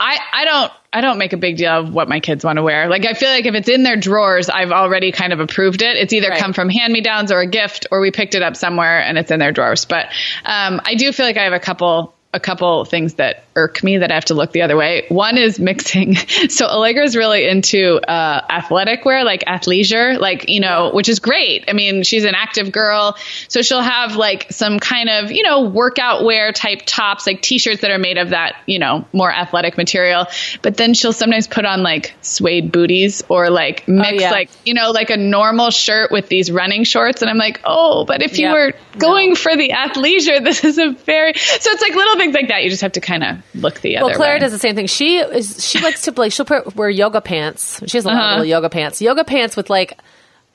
[0.00, 2.62] I I don't I don't make a big deal of what my kids want to
[2.62, 2.88] wear.
[2.88, 5.96] Like I feel like if it's in their drawers, I've already kind of approved it.
[5.96, 6.40] It's either Right.
[6.40, 9.16] come from hand me downs or a gift, or we picked it up somewhere and
[9.18, 9.84] it's in their drawers.
[9.84, 10.06] But
[10.44, 13.98] um, I do feel like I have a couple a couple things that irk me
[13.98, 15.06] that I have to look the other way.
[15.08, 16.16] One is mixing.
[16.48, 21.64] So Allegra's really into uh, athletic wear, like athleisure, like, you know, which is great.
[21.68, 23.16] I mean, she's an active girl.
[23.48, 27.58] So she'll have like some kind of, you know, workout wear type tops, like t
[27.58, 30.26] shirts that are made of that, you know, more athletic material.
[30.62, 34.30] But then she'll sometimes put on like suede booties or like mix yeah.
[34.30, 37.22] like, you know, like a normal shirt with these running shorts.
[37.22, 38.52] And I'm like, oh, but if you Yeah.
[38.52, 42.48] were going for the athleisure, this is a very, so it's like little things like
[42.48, 42.62] that.
[42.64, 44.38] You just have to kind of look the other Well, Claire way.
[44.40, 44.86] does the same thing.
[44.86, 45.64] She is.
[45.68, 46.32] She likes to like.
[46.32, 47.80] She'll put, wear yoga pants.
[47.86, 48.24] She has a lot Uh-huh.
[48.24, 49.00] of little yoga pants.
[49.00, 49.98] Yoga pants with like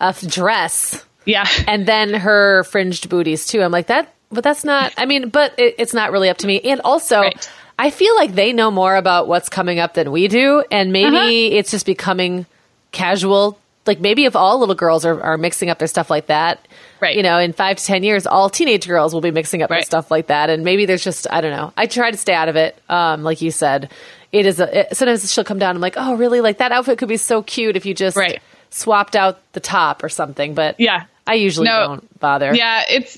[0.02, 1.48] a dress, Yeah.
[1.68, 3.62] and then her fringed booties too.
[3.62, 4.94] I'm like that, but that's not.
[4.98, 6.60] I mean, but it, it's not really up to me.
[6.62, 7.50] And also, Right.
[7.78, 11.16] I feel like they know more about what's coming up than we do, and maybe
[11.18, 11.58] Uh-huh.
[11.60, 12.46] it's just becoming
[12.92, 13.58] casual.
[13.90, 16.66] Like maybe if all little girls are, are mixing up their stuff like that,
[17.02, 17.16] Right.
[17.16, 19.82] You know, in five to ten years, all teenage girls will be mixing up their
[19.84, 21.72] stuff like that, and maybe there's just I don't know.
[21.78, 22.78] I try to stay out of it.
[22.90, 23.90] Um, like you said,
[24.34, 24.60] it is.
[24.60, 25.76] A, it, sometimes she'll come down.
[25.76, 26.42] I'm like, oh, really?
[26.42, 28.42] Like that outfit could be so cute if you just Right.
[28.70, 30.54] swapped out the top or something.
[30.54, 31.06] But Yeah.
[31.26, 31.88] I usually No.
[31.88, 32.54] don't bother.
[32.54, 33.18] Yeah, it's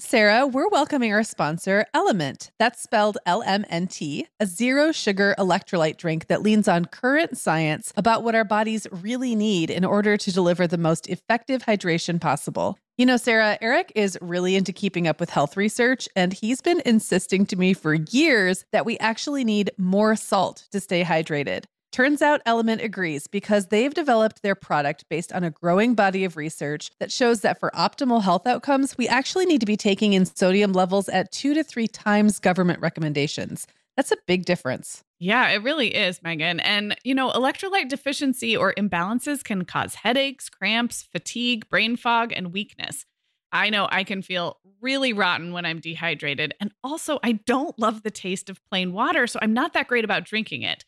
[0.00, 2.50] Sarah, we're welcoming our sponsor, Element.
[2.58, 7.38] That's spelled L M N T, a zero sugar electrolyte drink that leans on current
[7.38, 12.20] science about what our bodies really need in order to deliver the most effective hydration
[12.20, 12.76] possible.
[12.98, 16.82] You know, Sarah, Eric is really into keeping up with health research, and he's been
[16.84, 21.66] insisting to me for years that we actually need more salt to stay hydrated.
[21.94, 26.36] Turns out Element agrees because they've developed their product based on a growing body of
[26.36, 30.26] research that shows that for optimal health outcomes, we actually need to be taking in
[30.26, 33.68] sodium levels at two to three times government recommendations.
[33.96, 35.04] That's a big difference.
[35.20, 36.58] Yeah, it really is, Meagan.
[36.58, 42.52] And, you know, electrolyte deficiency or imbalances can cause headaches, cramps, fatigue, brain fog, and
[42.52, 43.06] weakness.
[43.52, 46.54] I know I can feel really rotten when I'm dehydrated.
[46.58, 50.04] And also, I don't love the taste of plain water, so I'm not that great
[50.04, 50.84] about drinking it.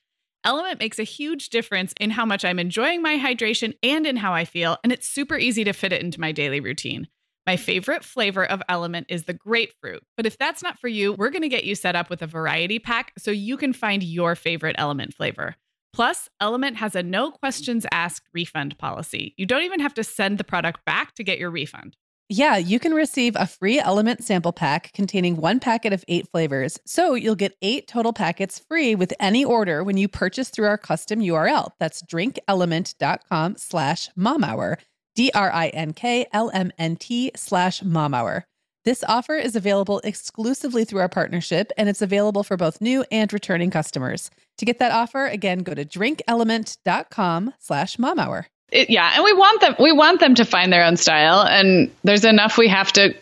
[0.46, 4.32] Element makes a huge difference in how much I'm enjoying my hydration and in how
[4.32, 7.08] I feel, and it's super easy to fit it into my daily routine.
[7.48, 10.04] My favorite flavor of Element is the grapefruit.
[10.16, 12.28] But if that's not for you, we're going to get you set up with a
[12.28, 15.56] variety pack so you can find your favorite Element flavor.
[15.92, 19.34] Plus, Element has a no questions asked refund policy.
[19.36, 21.96] You don't even have to send the product back to get your refund.
[22.28, 26.76] Yeah, you can receive a free element sample pack containing one packet of eight flavors.
[26.84, 30.78] So you'll get eight total packets free with any order when you purchase through our
[30.78, 31.70] custom URL.
[31.78, 34.78] That's drinklmnt.com slash mom hour.
[35.14, 38.44] D-R-I-N-K-L-M-N-T slash mom hour.
[38.84, 43.32] This offer is available exclusively through our partnership, and it's available for both new and
[43.32, 44.30] returning customers.
[44.58, 48.48] To get that offer, again, go to drinklmnt.com slash mom hour.
[48.72, 51.92] It, yeah, and we want them we want them to find their own style and
[52.02, 53.14] there's enough we have to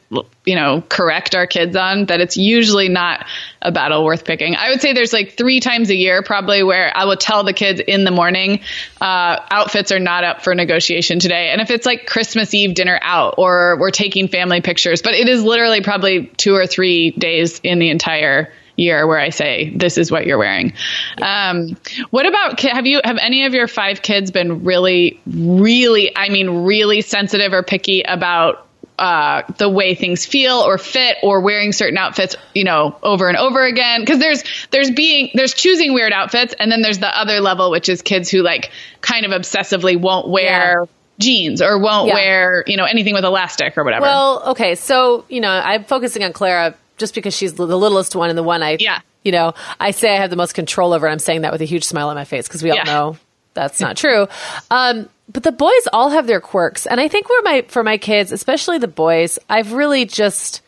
[0.46, 3.26] you know correct our kids on that it's usually not
[3.60, 4.56] a battle worth picking.
[4.56, 7.52] I would say there's like 3 times a year probably where I will tell the
[7.52, 8.60] kids in the morning
[9.02, 11.50] uh, outfits are not up for negotiation today.
[11.50, 15.28] And if it's like Christmas Eve dinner out or we're taking family pictures, but it
[15.28, 19.98] is literally probably 2 or 3 days in the entire year where I say this
[19.98, 20.72] is what you're wearing.
[21.20, 21.76] Um,
[22.10, 26.64] what about have you have any of your five kids been really, really, I mean,
[26.64, 28.66] really sensitive or picky about
[28.98, 33.36] uh, the way things feel or fit or wearing certain outfits, you know, over and
[33.36, 34.00] over again.
[34.00, 37.88] Because there's there's being there's choosing weird outfits, and then there's the other level, which
[37.88, 40.82] is kids who like kind of obsessively won't wear.
[40.82, 40.86] Yeah
[41.18, 42.14] jeans or won't yeah.
[42.14, 44.02] wear, you know, anything with elastic or whatever.
[44.02, 44.74] Well, okay.
[44.74, 48.42] So, you know, I'm focusing on Clara just because she's the littlest one and the
[48.42, 49.00] one I, yeah.
[49.22, 51.06] you know, I say I have the most control over.
[51.06, 52.84] I'm saying that with a huge smile on my face because we all yeah.
[52.84, 53.18] know
[53.52, 54.26] that's not true.
[54.70, 57.98] Um, but the boys all have their quirks, and I think for my for my
[57.98, 60.60] kids, especially the boys, I've really just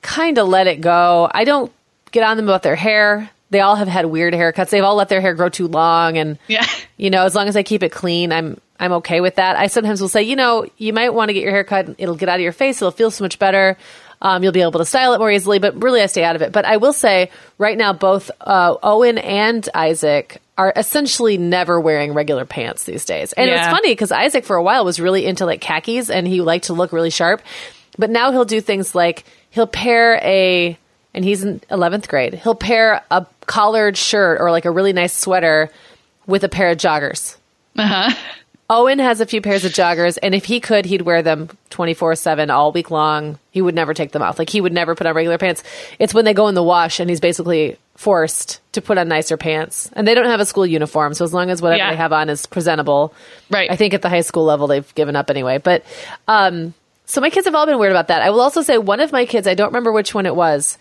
[0.00, 1.30] kind of let it go.
[1.32, 1.72] I don't
[2.10, 3.30] get on them about their hair.
[3.50, 4.70] They all have had weird haircuts.
[4.70, 7.56] They've all let their hair grow too long, and yeah, you know, as long as
[7.56, 9.56] I keep it clean, I'm I'm okay with that.
[9.56, 11.94] I sometimes will say, you know, you might want to get your hair cut.
[11.98, 12.80] It'll get out of your face.
[12.80, 13.76] It'll feel so much better.
[14.22, 16.42] Um, you'll be able to style it more easily, but really I stay out of
[16.42, 16.52] it.
[16.52, 22.14] But I will say right now, both uh, Owen and Isaac are essentially never wearing
[22.14, 23.32] regular pants these days.
[23.32, 23.58] And yeah.
[23.58, 26.66] it's funny because Isaac for a while was really into like khakis and he liked
[26.66, 27.42] to look really sharp.
[27.98, 30.78] But now he'll do things like he'll pair a,
[31.14, 35.12] and he's in 11th grade, he'll pair a collared shirt or like a really nice
[35.12, 35.68] sweater
[36.28, 37.36] with a pair of joggers.
[37.76, 38.16] Uh huh.
[38.72, 42.14] Owen has a few pairs of joggers, and if he could, he'd wear them 24
[42.16, 43.38] 7 all week long.
[43.50, 44.38] He would never take them off.
[44.38, 45.62] Like, he would never put on regular pants.
[45.98, 49.36] It's when they go in the wash and he's basically forced to put on nicer
[49.36, 49.90] pants.
[49.92, 51.90] And they don't have a school uniform, so as long as whatever Yeah.
[51.90, 53.12] they have on is presentable.
[53.50, 53.70] Right.
[53.70, 55.58] I think at the high school level they've given up anyway.
[55.58, 55.84] But
[56.26, 56.72] um
[57.04, 58.22] so my kids have all been weird about that.
[58.22, 60.78] I will also say one of my kids, I don't remember which one it was,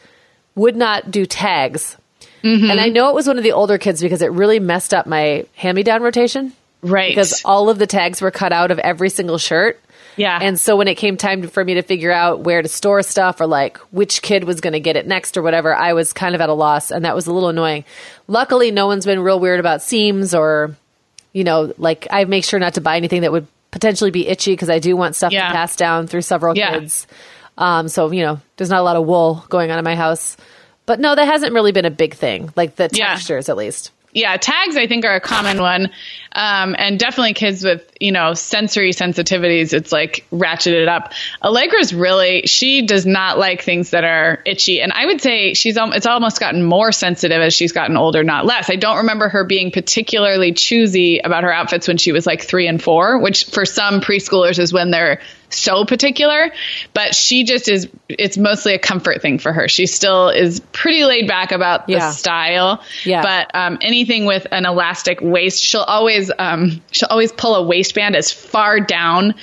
[0.55, 1.97] would not do tags.
[2.41, 2.71] Mm-hmm.
[2.71, 5.05] And I know it was one of the older kids because it really messed up
[5.07, 7.09] my hand me down rotation Right.
[7.11, 9.79] because all of the tags were cut out of every single shirt.
[10.17, 10.37] Yeah.
[10.41, 13.39] And so when it came time for me to figure out where to store stuff
[13.39, 16.35] or like which kid was going to get it next or whatever, I was kind
[16.35, 17.85] of at a loss and that was a little annoying.
[18.27, 20.75] Luckily, no one's been real weird about seams or,
[21.33, 24.51] you know, like I make sure not to buy anything that would potentially be itchy
[24.51, 25.47] because I do want stuff Yeah.
[25.47, 26.71] to pass down through several Yeah.
[26.71, 27.07] kids.
[27.57, 30.35] Um, so, you know, there's not a lot of wool going on in my house.
[30.85, 33.13] But no, that hasn't really been a big thing, like the Yeah.
[33.13, 33.91] textures at least.
[34.13, 35.89] yeah, tags I think are a common one,
[36.33, 39.73] um, and definitely kids with you know sensory sensitivities.
[39.73, 41.13] It's like ratcheted up.
[41.41, 45.77] Allegra's really she does not like things that are itchy, and I would say she's
[45.77, 48.69] it's almost gotten more sensitive as she's gotten older, not less.
[48.69, 52.67] I don't remember her being particularly choosy about her outfits when she was like three
[52.67, 55.19] and four, which for some preschoolers is when they're
[55.53, 56.51] so particular,
[56.93, 59.67] but she just is, it's mostly a comfort thing for her.
[59.67, 62.11] She still is pretty laid back about the Yeah.
[62.11, 62.81] style.
[63.03, 63.21] Yeah.
[63.21, 68.15] But um, anything with an elastic waist, she'll always, um, she'll always pull a waistband
[68.17, 69.35] as far down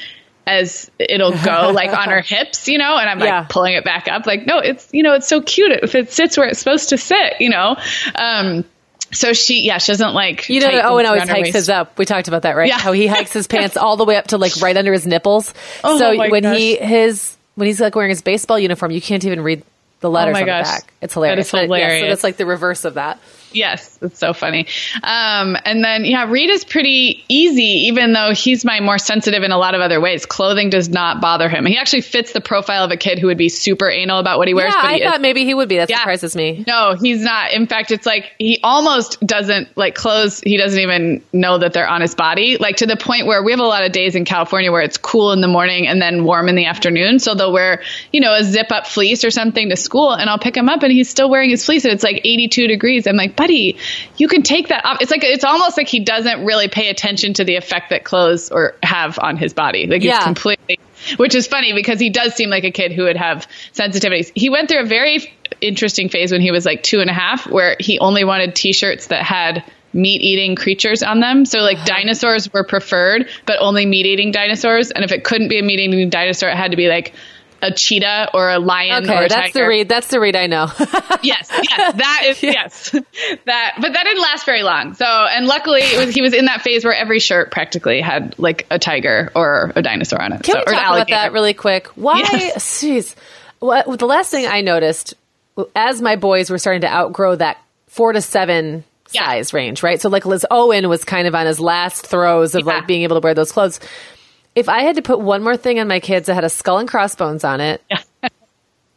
[0.47, 3.47] as it'll go like on her hips, you know, and I'm like Yeah.
[3.49, 4.26] pulling it back up.
[4.26, 6.99] Like, no, it's, you know, it's so cute if it sits where it's supposed to
[6.99, 7.76] sit, you know?
[8.14, 8.64] Um,
[9.11, 10.49] so she, yeah, she doesn't like.
[10.51, 11.55] You know, Owen always hikes waist.
[11.55, 11.97] his up.
[11.99, 12.68] We talked about that, right?
[12.68, 12.79] Yeah.
[12.79, 15.53] How he hikes his pants all the way up to like right under his nipples.
[15.83, 19.24] Oh so my when he his when he's like wearing his baseball uniform, you can't
[19.24, 19.62] even read
[20.01, 20.66] the letters Oh on gosh.
[20.66, 20.93] the back.
[21.03, 21.47] It's hilarious.
[21.47, 22.09] is But, yeah, so hilarious.
[22.12, 23.18] that's like the reverse of that.
[23.53, 24.66] Yes, it's so funny.
[25.03, 29.53] Um, and then, yeah, Reed is pretty easy, even though he's my more sensitive in
[29.53, 30.26] a lot of other ways.
[30.26, 31.64] Clothing does not bother him.
[31.66, 34.49] He actually fits the profile of a kid who would be super anal about what
[34.49, 34.72] he wears.
[34.74, 35.76] yeah, I thought is- maybe he would be.
[35.78, 35.99] That Yeah.
[35.99, 36.64] surprises me.
[36.66, 37.53] no, he's not.
[37.53, 40.40] In fact, it's like he almost doesn't like clothes.
[40.44, 42.57] He doesn't even know that they're on his body.
[42.59, 44.99] Like to the point where we have a lot of days in California where it's
[44.99, 47.18] cool in the morning and then warm in the afternoon.
[47.18, 47.82] So they'll wear,
[48.12, 50.82] you know, a zip up fleece or something to school and I'll pick him up
[50.82, 53.07] and he's still wearing his fleece and it's like 82 degrees.
[53.07, 53.78] I'm like, buddy,
[54.18, 54.99] you can take that off.
[55.01, 58.51] It's like, it's almost like he doesn't really pay attention to the effect that clothes
[58.51, 59.86] or have on his body.
[59.86, 60.16] Like Yeah.
[60.16, 60.78] he's completely
[61.16, 64.32] which is funny because he does seem like a kid who would have sensitivities.
[64.34, 67.47] He went through a very interesting phase when he was like two and a half,
[67.49, 71.45] where he only wanted T-shirts that had meat eating creatures on them.
[71.45, 71.86] So like uh-huh.
[71.86, 74.91] dinosaurs were preferred, but only meat eating dinosaurs.
[74.91, 77.14] And if it couldn't be a meat eating dinosaur, it had to be like
[77.61, 79.89] a cheetah or a lion or Okay, a that's the read.
[79.89, 80.67] That's the read I know.
[81.23, 83.75] yes, yes, that is yes, that.
[83.81, 84.95] But that didn't last very long.
[84.95, 88.39] So, and luckily, it was, he was in that phase where every shirt practically had
[88.39, 90.43] like a tiger or a dinosaur on it.
[90.43, 91.89] Can so, we talk about that really quick?
[91.89, 92.19] Why?
[92.19, 92.83] Yes.
[92.83, 93.15] Jeez.
[93.59, 95.15] What, the last thing I noticed
[95.75, 99.25] as my boys were starting to outgrow that four to seven Yeah.
[99.25, 100.01] size range, right?
[100.01, 102.75] So like Liz Owen was kind of on his last throes of Yeah.
[102.75, 103.81] like being able to wear those clothes.
[104.59, 106.79] If I had to put one more thing on my kids that had a skull
[106.79, 107.83] and crossbones on it,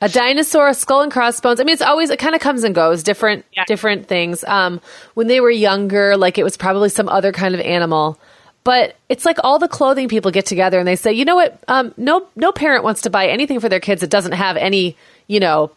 [0.01, 1.59] a dinosaur, a skull and crossbones.
[1.59, 3.66] I mean, it's always it kind of comes and goes, different Yeah.
[3.66, 4.43] different things.
[4.45, 4.82] Um,
[5.14, 8.20] when they were younger, like it was probably some other kind of animal.
[8.64, 11.59] But it's like all the clothing people get together and they say, you know what?
[11.68, 14.95] Um, no, no parent wants to buy anything for their kids that doesn't have any,
[15.28, 15.72] you know,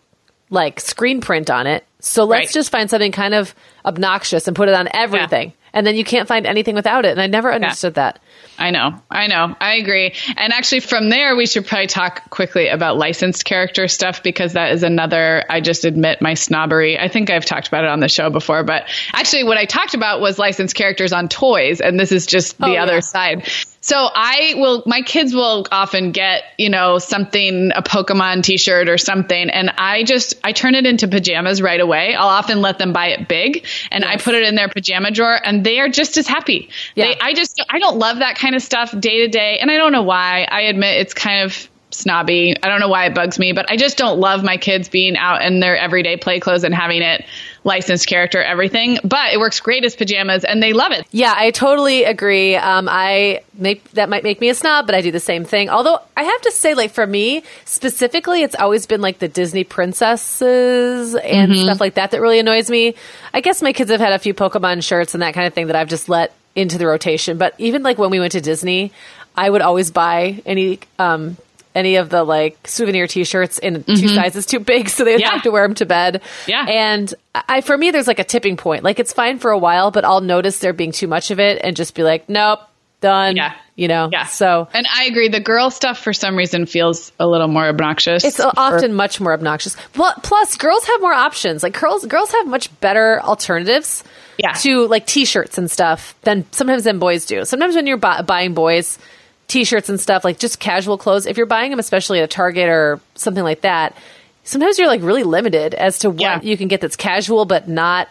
[0.51, 1.85] like screen print on it.
[2.01, 2.53] So let's Right.
[2.55, 3.55] just find something kind of
[3.87, 5.53] obnoxious and put it on everything.
[5.73, 7.11] And then you can't find anything without it.
[7.13, 8.19] And I never understood that.
[8.59, 10.15] I know, I know, I agree.
[10.37, 14.73] And actually, from there, we should probably talk quickly about licensed character stuff because that
[14.73, 15.45] is another.
[15.51, 16.99] I just admit my snobbery.
[16.99, 19.95] I think I've talked about it on the show before, but actually, what I talked
[19.95, 23.01] about was licensed characters on toys, and this is just the Oh, other yeah.
[23.01, 23.49] side.
[23.85, 28.97] So I will, my kids will often get, you know, something, a Pokemon t-shirt or
[28.97, 29.51] something.
[29.51, 32.15] And I just, I turn it into pajamas right away.
[32.15, 35.39] I'll often let them buy it big and I put it in their pajama drawer
[35.45, 36.71] and they are just as happy.
[36.95, 37.09] Yeah.
[37.09, 39.59] They, I just, I don't love that kind of stuff day to day.
[39.59, 40.49] And I don't know why.
[40.51, 42.57] I admit it's kind of snobby.
[42.63, 45.15] I don't know why it bugs me, but I just don't love my kids being
[45.15, 47.27] out in their everyday play clothes and having it
[47.65, 48.99] licensed character, everything.
[49.03, 51.07] But it works great as pajamas and they love it.
[51.11, 52.55] Yeah, I totally agree.
[52.57, 53.43] Um, I
[53.93, 55.71] that might make me a snob, but I do the same thing.
[55.71, 59.65] Although I have to say, like for me specifically, it's always been like the Disney
[59.65, 62.95] princesses and stuff like that that really annoys me.
[63.33, 65.69] I guess my kids have had a few Pokemon shirts and that kind of thing
[65.69, 67.39] that I've just let into the rotation.
[67.39, 68.93] But even like when we went to Disney,
[69.37, 71.37] I would always buy any um,
[71.75, 74.15] any of the like souvenir T-shirts in two mm-hmm.
[74.15, 75.33] sizes too big, so they'd Yeah.
[75.33, 76.23] have to wear them to bed.
[76.47, 76.65] Yeah.
[76.69, 78.85] and I for me, there's like a tipping point.
[78.85, 81.61] Like it's fine for a while, but I'll notice there being too much of it
[81.65, 82.61] and just be like, nope.
[83.01, 83.37] done.
[83.37, 83.55] Yeah.
[83.77, 84.25] You know, Yeah.
[84.27, 85.29] so And I agree.
[85.29, 88.23] The girl stuff for some reason feels a little more obnoxious.
[88.25, 89.77] it's often much more obnoxious.
[89.95, 91.65] Pl- Plus, girls have more options.
[91.65, 94.05] Like girls, girls have much better alternatives
[94.39, 94.53] Yeah.
[94.53, 97.45] to like t-shirts and stuff than sometimes than boys do.
[97.45, 98.97] Sometimes when you're bu- buying boys
[99.49, 102.69] t-shirts and stuff, like just casual clothes, if you're buying them, especially at a Target
[102.69, 103.97] or something like that,
[104.45, 106.41] sometimes you're like really limited as to what Yeah.
[106.43, 108.09] you can get that's casual but not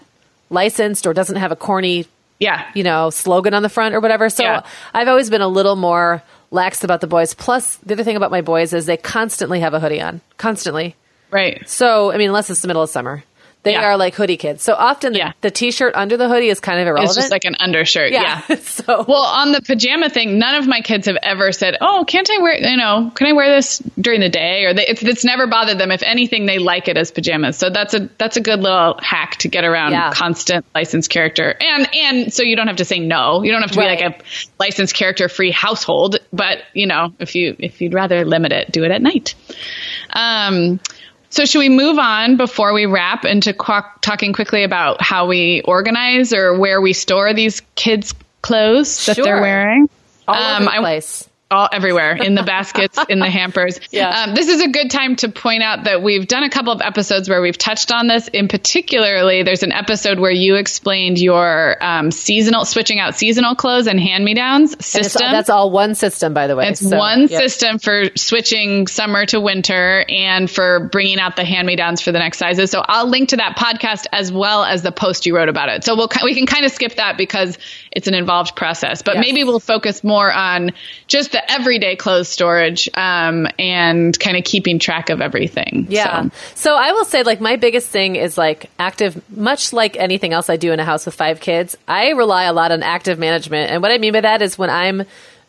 [0.50, 2.06] licensed or doesn't have a corny
[2.40, 2.66] yeah.
[2.74, 4.30] you know, slogan on the front or whatever.
[4.30, 4.62] So Yeah.
[4.94, 6.22] I've always been a little more
[6.52, 7.34] lax about the boys.
[7.34, 10.96] Plus, the other thing about my boys is they constantly have a hoodie on, constantly.
[11.32, 11.68] Right.
[11.68, 13.24] So, I mean, unless it's the middle of summer,
[13.64, 13.86] they Yeah.
[13.86, 14.62] are like hoodie kids.
[14.64, 15.32] So often the, Yeah.
[15.42, 17.10] the t-shirt under the hoodie is kind of irrelevant.
[17.10, 18.12] It's just like an undershirt.
[18.12, 18.42] yeah.
[18.50, 18.56] yeah.
[18.62, 22.30] so Well, on the pajama thing, none of my kids have ever said, "Oh, can't
[22.30, 22.56] I wear?
[22.60, 25.78] You know, can I wear this during the day?" Or they, it's, it's never bothered
[25.78, 25.92] them.
[25.92, 27.58] If anything, they like it as pajamas.
[27.58, 30.12] So that's a that's a good little hack to get around Yeah.
[30.14, 33.44] constant licensed character, and and so you don't have to say no.
[33.44, 33.98] You don't have to Right.
[33.98, 34.24] be like a
[34.60, 36.18] licensed character free household.
[36.34, 39.36] But you know, if you if you'd rather limit it, do it at night.
[40.12, 40.80] Um.
[41.34, 45.62] So should we move on before we wrap into qu- talking quickly about how we
[45.62, 48.14] organize or where we store these kids'
[48.44, 49.26] clothes that Sure.
[49.26, 49.90] they're wearing?
[50.28, 51.28] all over Um, the I- place.
[51.54, 53.80] All everywhere in the baskets, in the hampers.
[53.92, 54.24] Yeah.
[54.24, 56.82] Um, this is a good time to point out that we've done a couple of
[56.82, 58.28] episodes where we've touched on this.
[58.28, 63.88] In particularly, there's an episode where you explained your um, seasonal switching out seasonal clothes
[63.88, 65.32] and hand me downs system.
[65.32, 66.70] that's all one system, by the way.
[66.70, 71.68] It's So, one system for switching summer to winter and for bringing out the hand
[71.68, 72.72] me downs for the next sizes.
[72.72, 75.84] So I'll link to that podcast as well as the post you wrote about it.
[75.84, 77.58] So we'll we can kind of skip that because
[77.96, 79.02] it's an involved process.
[79.02, 79.26] But Yes.
[79.26, 80.72] maybe we'll focus more on
[81.08, 85.86] just the everyday clothes storage um, and kind of keeping track of everything.
[85.90, 86.24] Yeah.
[86.24, 86.76] So, So.
[86.76, 90.58] I will say, like, my biggest thing is like active, much like anything else I
[90.58, 93.72] do in a house with five kids, I rely a lot on active management.
[93.72, 95.04] And what I mean by that is when I'm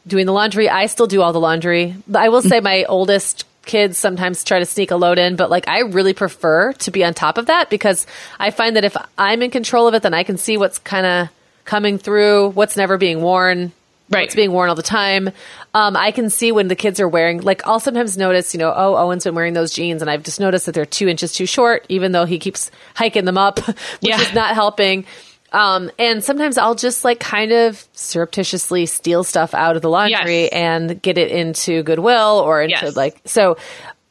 [0.07, 1.97] doing the laundry, I still do all the laundry.
[2.07, 5.49] But I will say my oldest kids sometimes try to sneak a load in, but
[5.49, 8.07] like I really prefer to be on top of that because
[8.39, 11.07] I find that if I'm in control of it, then I can see what's kind
[11.07, 11.29] of
[11.65, 13.73] coming through, what's never being worn,
[14.11, 14.25] Right.
[14.27, 15.31] It's being worn all the time.
[15.73, 18.71] Um, I can see when the kids are wearing, like, I'll sometimes notice, you know,
[18.77, 21.47] oh, Owen's been wearing those jeans, and I've just noticed that they're two inches too
[21.47, 24.21] short, even though he keeps hiking them up, which Yeah.
[24.21, 25.07] is not helping.
[25.53, 30.43] Um, and sometimes I'll just like kind of surreptitiously steal stuff out of the laundry
[30.43, 30.49] Yes.
[30.53, 32.97] and get it into Goodwill or into Yes.
[32.97, 33.57] like so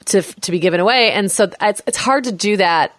[0.06, 1.12] to to be given away.
[1.12, 2.94] And so it's it's hard to do that.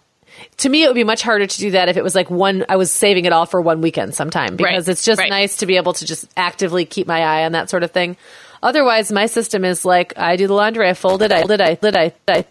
[0.57, 2.65] To me, it would be much harder to do that if it was like one.
[2.69, 4.91] I was saving it all for one weekend sometime because Right.
[4.91, 5.29] it's just Right.
[5.29, 8.15] nice to be able to just actively keep my eye on that sort of thing.
[8.63, 11.77] Otherwise, my system is like I do the laundry, I fold it, I it, I
[11.81, 12.45] it, I, I,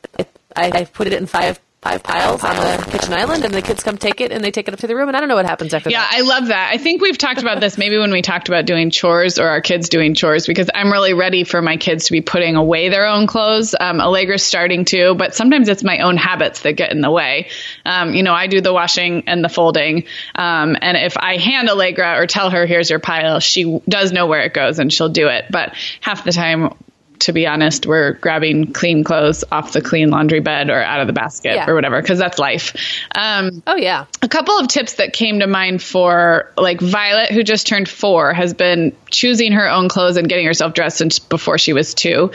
[0.56, 3.82] I, I put it in five five piles on the kitchen island, and the kids
[3.82, 5.34] come take it and they take it up to the room, and I don't know
[5.34, 5.92] what happens after that.
[5.92, 6.14] Yeah, that.
[6.14, 6.70] I love that.
[6.72, 9.60] I think we've talked about this maybe when we talked about doing chores or our
[9.60, 13.06] kids doing chores because I'm really ready for my kids to be putting away their
[13.06, 13.74] own clothes.
[13.78, 17.48] Um, Allegra's starting to, but sometimes it's my own habits that get in the way.
[17.84, 20.04] Um, you know, I do the washing and the folding.
[20.34, 24.26] Um, and if I hand Allegra or tell her, here's your pile, she does know
[24.26, 25.44] where it goes and she'll do it.
[25.50, 26.72] But half the time,
[27.20, 31.06] to be honest, we're grabbing clean clothes off the clean laundry bed or out of
[31.06, 31.68] the basket Yeah.
[31.70, 32.76] or whatever, because that's life.
[33.14, 37.42] Um, Oh yeah, a couple of tips that came to mind for like Violet, who
[37.42, 41.56] just turned four, has been choosing her own clothes and getting herself dressed since before
[41.56, 42.32] she was two.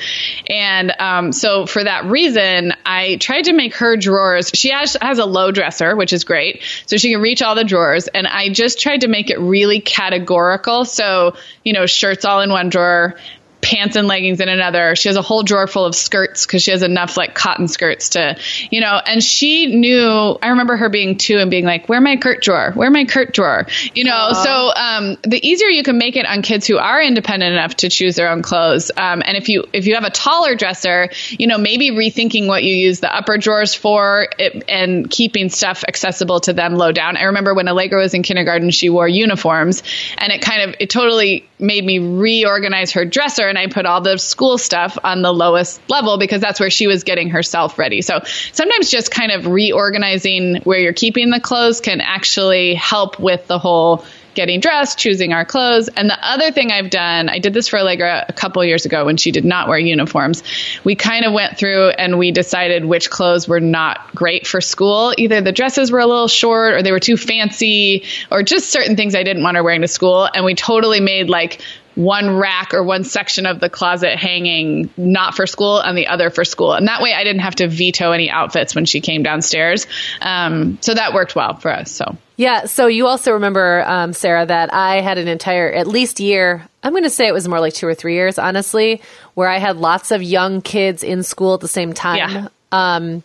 [0.50, 4.52] And um, so for that reason, I tried to make her drawers.
[4.54, 6.64] She has, has a low dresser, which is great.
[6.86, 8.08] So she can reach all the drawers.
[8.08, 10.86] And I just tried to make it really categorical.
[10.86, 13.16] So, you know, shirts all in one drawer,
[13.62, 14.96] pants and leggings in another.
[14.96, 18.10] She has a whole drawer full of skirts because she has enough like cotton skirts
[18.10, 18.38] to,
[18.72, 22.16] you know, and she knew, I remember her being two and being like, where my
[22.16, 22.72] Kurt drawer?
[22.74, 23.68] Where my Kurt drawer?
[23.94, 27.54] You know, so um, the easier you can make it on kids who are independent
[27.54, 28.92] enough to choose their own clothes.
[28.96, 32.64] Um, and if you, if you have a taller dresser, you know, maybe rethinking what
[32.64, 37.18] you use the upper drawers for it, and keeping stuff accessible to them low down.
[37.18, 39.84] I remember when Allegra was in kindergarten, she wore uniforms
[40.18, 44.02] and it kind of, it totally made me reorganize her dresser and I put all
[44.02, 48.02] the school stuff on the lowest level because that's where she was getting herself ready.
[48.02, 48.22] So
[48.54, 53.60] sometimes just kind of reorganizing where you're keeping the clothes can actually help with the
[53.60, 54.06] whole
[54.40, 55.90] getting dressed, choosing our clothes.
[55.90, 59.06] And the other thing I've done, I did this for Allegra a couple years ago
[59.06, 60.44] when she did not wear uniforms.
[60.86, 65.14] We kind of went through and we decided which clothes were not great for school.
[65.18, 68.96] Either the dresses were a little short or they were too fancy or just certain
[68.96, 70.30] things I didn't want her wearing to school.
[70.34, 71.62] And we totally made like
[71.96, 76.30] one rack or one section of the closet hanging not for school and the other
[76.30, 76.74] for school.
[76.74, 79.88] And that way I didn't have to veto any outfits when she came downstairs.
[80.22, 81.92] Um, so that worked well for us.
[81.92, 82.16] So.
[82.38, 82.66] Yeah.
[82.66, 86.94] So you also remember, um, Sarah, that I had an entire, at least year, I'm
[86.94, 89.02] going to say it was more like two or three years, honestly,
[89.34, 92.18] where I had lots of young kids in school at the same time.
[92.18, 92.48] Yeah.
[92.72, 93.24] Um,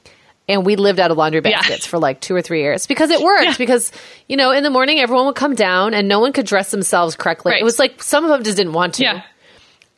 [0.49, 1.91] and we lived out of laundry baskets yeah.
[1.91, 3.45] for like two or three years because it worked.
[3.45, 3.55] Yeah.
[3.57, 3.93] Because
[4.29, 7.17] you know, in the morning, everyone would come down and no one could dress themselves
[7.17, 7.53] correctly.
[7.53, 7.61] Right.
[7.61, 9.05] It was like some of them just didn't want to.
[9.05, 9.23] Yeah.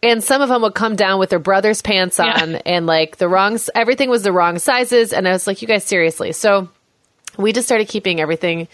[0.03, 3.28] And some of them would come down with their brother's pants on and like the
[3.28, 5.12] wrong, everything was the wrong sizes.
[5.12, 6.32] And I was like, you guys, seriously.
[6.32, 6.68] So
[7.36, 8.68] we just started keeping everything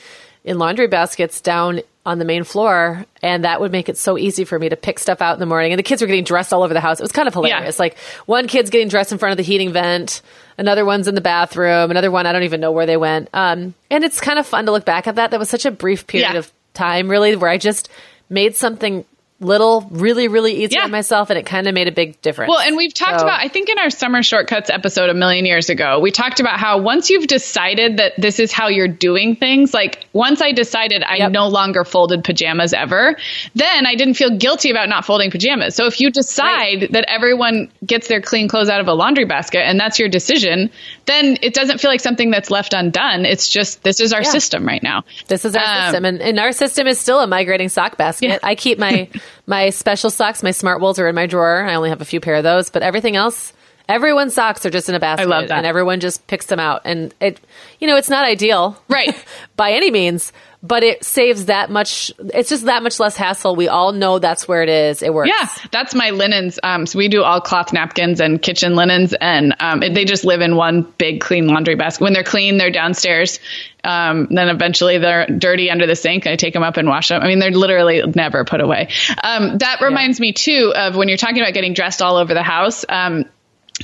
[0.45, 4.45] in laundry baskets down on the main floor and that would make it so easy
[4.45, 5.73] for me to pick stuff out in the morning.
[5.73, 6.99] And the kids were getting dressed all over the house.
[6.99, 7.79] It was kind of hilarious.
[7.79, 7.83] Yeah.
[7.83, 10.21] like one kid's getting dressed in front of the heating vent
[10.59, 13.29] another one's in the bathroom another one i don't even know where they went.
[13.33, 15.31] Um, and it's kind of fun to look back at that.
[15.31, 16.39] That was such a brief period yeah.
[16.39, 17.91] of time really where i just
[18.31, 19.05] made something
[19.43, 20.85] little, really, really easy yeah.
[20.85, 22.49] on myself, and it kind of made a big difference.
[22.49, 23.27] Well, and we've talked so.
[23.27, 26.59] about, I think in our summer shortcuts episode a million years ago, we talked about
[26.59, 31.03] how once you've decided that this is how you're doing things, like once I decided
[31.03, 31.33] I yep.
[31.33, 33.17] no longer folded pajamas ever,
[33.55, 35.75] then I didn't feel guilty about not folding pajamas.
[35.75, 36.93] So if you decide right.
[36.93, 40.71] that everyone gets their clean clothes out of a laundry basket and that's your decision,
[41.07, 43.25] then it doesn't feel like something that's left undone.
[43.25, 44.31] It's just, this is our yeah.
[44.31, 45.05] system right now.
[45.29, 46.05] This is our um, system.
[46.05, 48.29] And, and our system is still a migrating sock basket.
[48.29, 48.39] Yeah.
[48.43, 49.09] I keep my
[49.47, 51.65] My special socks, my Smartwools are in my drawer.
[51.65, 53.53] I only have a few pair of those, but everything else,
[53.89, 55.25] everyone's socks are just in a basket.
[55.25, 55.59] I love that.
[55.59, 56.83] And everyone just picks them out.
[56.85, 57.41] And it,
[57.81, 58.81] you know, it's not ideal.
[58.89, 59.15] Right.
[59.57, 60.33] by any means,
[60.63, 62.13] but it saves that much.
[62.33, 63.57] It's just that much less hassle.
[63.57, 65.03] We all know that's where it is.
[65.03, 65.29] It works.
[65.29, 66.59] Yeah, that's my linens.
[66.63, 70.25] Um, so we do all cloth napkins and kitchen linens, and um, it, they just
[70.25, 72.05] live in one big clean laundry basket.
[72.05, 73.41] When they're clean, they're downstairs.
[73.83, 76.29] Um, then eventually they're dirty under the sink.
[76.29, 77.21] I take them up and wash them.
[77.21, 78.89] I mean, they're literally never put away.
[79.23, 80.23] Um, that reminds yeah.
[80.23, 82.85] me too of when you're talking about getting dressed all over the house.
[82.89, 83.25] Um,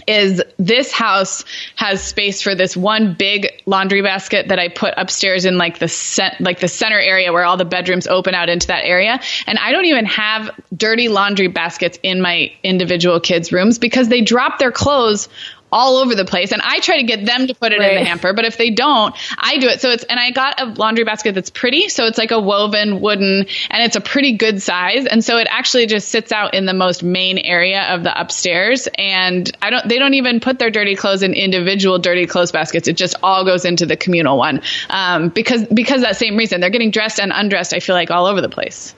[0.06, 1.44] is this house
[1.76, 5.88] has space for this one big laundry basket that I put upstairs in like the
[5.88, 9.20] cent- like the center area where all the bedrooms open out into that area.
[9.46, 14.20] And I don't even have dirty laundry baskets in my individual kids rooms because they
[14.20, 15.28] drop their clothes
[15.72, 16.52] all over the place.
[16.52, 17.92] And I try to get them to put it right.
[17.92, 19.80] in the hamper, but if they don't, I do it.
[19.80, 21.88] So it's, and I got a laundry basket that's pretty.
[21.88, 25.06] So it's like a woven wooden and it's a pretty good size.
[25.06, 28.88] And so it actually just sits out in the most main area of the upstairs.
[28.96, 32.88] And I don't, they don't even put their dirty clothes in individual dirty clothes baskets.
[32.88, 34.62] It just all goes into the communal one.
[34.88, 38.26] Um, because, because that same reason they're getting dressed and undressed, I feel like all
[38.26, 38.94] over the place.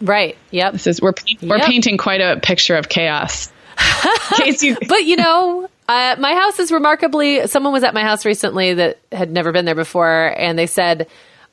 [0.00, 0.36] Right.
[0.50, 0.72] Yep.
[0.72, 1.66] This is, we're, we're yep.
[1.66, 3.50] painting quite a picture of chaos.
[4.60, 7.46] you- but you know, uh, my house is remarkably.
[7.46, 11.08] Someone was at my house recently that had never been there before, and they said,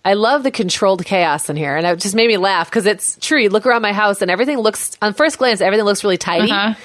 [0.06, 3.18] "I love the controlled chaos in here," and it just made me laugh because it's
[3.20, 3.42] true.
[3.42, 6.52] You look around my house, and everything looks, on first glance, everything looks really tidy.
[6.52, 6.76] Uh-huh.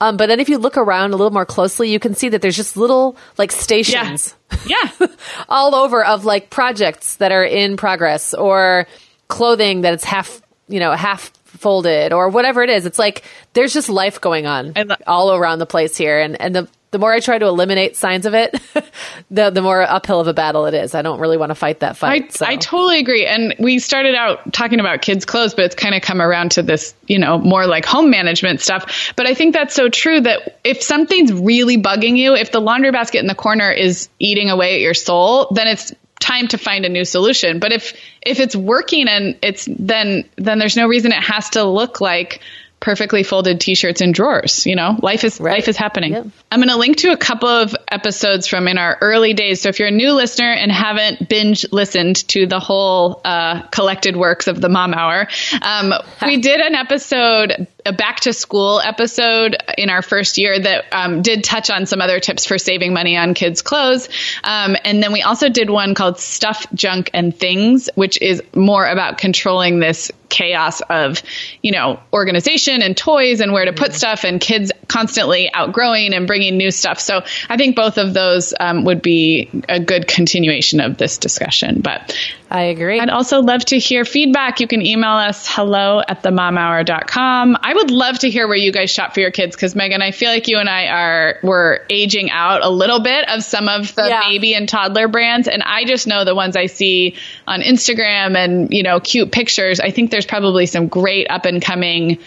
[0.00, 2.42] Um, but then if you look around a little more closely, you can see that
[2.42, 4.34] there's just little like stations,
[4.66, 5.06] yeah, yeah.
[5.48, 8.86] all over of like projects that are in progress or
[9.28, 12.84] clothing that it's half, you know, half folded or whatever it is.
[12.84, 13.22] It's like
[13.54, 17.00] there's just life going on lo- all around the place here, and and the the
[17.00, 18.58] more I try to eliminate signs of it,
[19.30, 20.94] the the more uphill of a battle it is.
[20.94, 22.24] I don't really want to fight that fight.
[22.24, 22.46] I, so.
[22.46, 23.26] I totally agree.
[23.26, 26.62] And we started out talking about kids' clothes, but it's kind of come around to
[26.62, 29.12] this, you know, more like home management stuff.
[29.14, 32.92] But I think that's so true that if something's really bugging you, if the laundry
[32.92, 36.86] basket in the corner is eating away at your soul, then it's time to find
[36.86, 37.58] a new solution.
[37.58, 37.92] But if
[38.22, 42.40] if it's working and it's then then there's no reason it has to look like
[42.80, 45.52] perfectly folded t-shirts and drawers you know life is right.
[45.52, 46.26] life is happening yep.
[46.50, 49.68] i'm going to link to a couple of episodes from in our early days so
[49.68, 54.46] if you're a new listener and haven't binge listened to the whole uh, collected works
[54.46, 55.26] of the mom hour
[55.62, 55.92] um,
[56.24, 61.22] we did an episode a back to school episode in our first year that um,
[61.22, 64.08] did touch on some other tips for saving money on kids' clothes.
[64.44, 68.86] Um, and then we also did one called Stuff, Junk, and Things, which is more
[68.86, 71.22] about controlling this chaos of,
[71.62, 73.96] you know, organization and toys and where to put mm-hmm.
[73.96, 76.98] stuff and kids constantly outgrowing and bringing new stuff.
[77.00, 81.80] So I think both of those um, would be a good continuation of this discussion.
[81.80, 82.16] But
[82.48, 83.00] I agree.
[83.00, 84.60] I'd also love to hear feedback.
[84.60, 87.56] You can email us hello at themomhour.com.
[87.60, 90.12] I would love to hear where you guys shop for your kids because Meagan, I
[90.12, 93.94] feel like you and I are we're aging out a little bit of some of
[93.96, 94.20] the yeah.
[94.28, 97.16] baby and toddler brands, and I just know the ones I see
[97.48, 99.80] on Instagram and you know cute pictures.
[99.80, 102.18] I think there's probably some great up and coming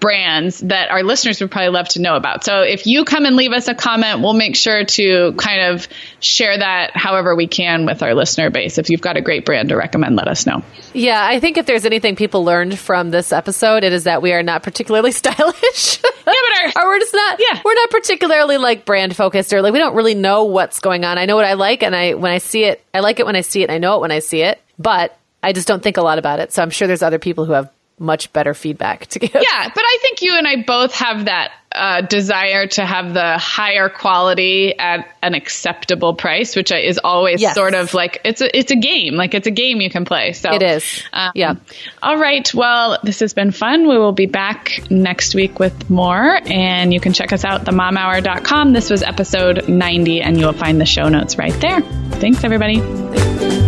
[0.00, 2.44] brands that our listeners would probably love to know about.
[2.44, 5.88] So if you come and leave us a comment, we'll make sure to kind of
[6.20, 8.78] share that however we can with our listener base.
[8.78, 10.62] If you've got a great brand to recommend, let us know.
[10.94, 14.32] Yeah, I think if there's anything people learned from this episode, it is that we
[14.32, 16.02] are not particularly stylish.
[16.02, 17.40] yeah, but our, or we're just not.
[17.40, 21.04] Yeah, we're not particularly like brand focused, or like we don't really know what's going
[21.04, 21.18] on.
[21.18, 23.36] I know what I like, and I when I see it, I like it when
[23.36, 23.64] I see it.
[23.64, 26.18] And I know it when I see it, but I just don't think a lot
[26.18, 26.52] about it.
[26.52, 29.34] So I'm sure there's other people who have much better feedback to give.
[29.34, 33.38] Yeah, but I think you and I both have that uh, desire to have the
[33.38, 37.54] higher quality at an acceptable price, which is always yes.
[37.54, 40.32] sort of like it's a it's a game, like it's a game you can play.
[40.32, 41.02] So it is.
[41.12, 41.54] Um, yeah.
[42.02, 42.52] All right.
[42.54, 43.88] Well, this has been fun.
[43.88, 48.72] We will be back next week with more, and you can check us out themomhour.com.
[48.72, 51.80] This was episode 90, and you will find the show notes right there.
[52.12, 53.67] Thanks, everybody.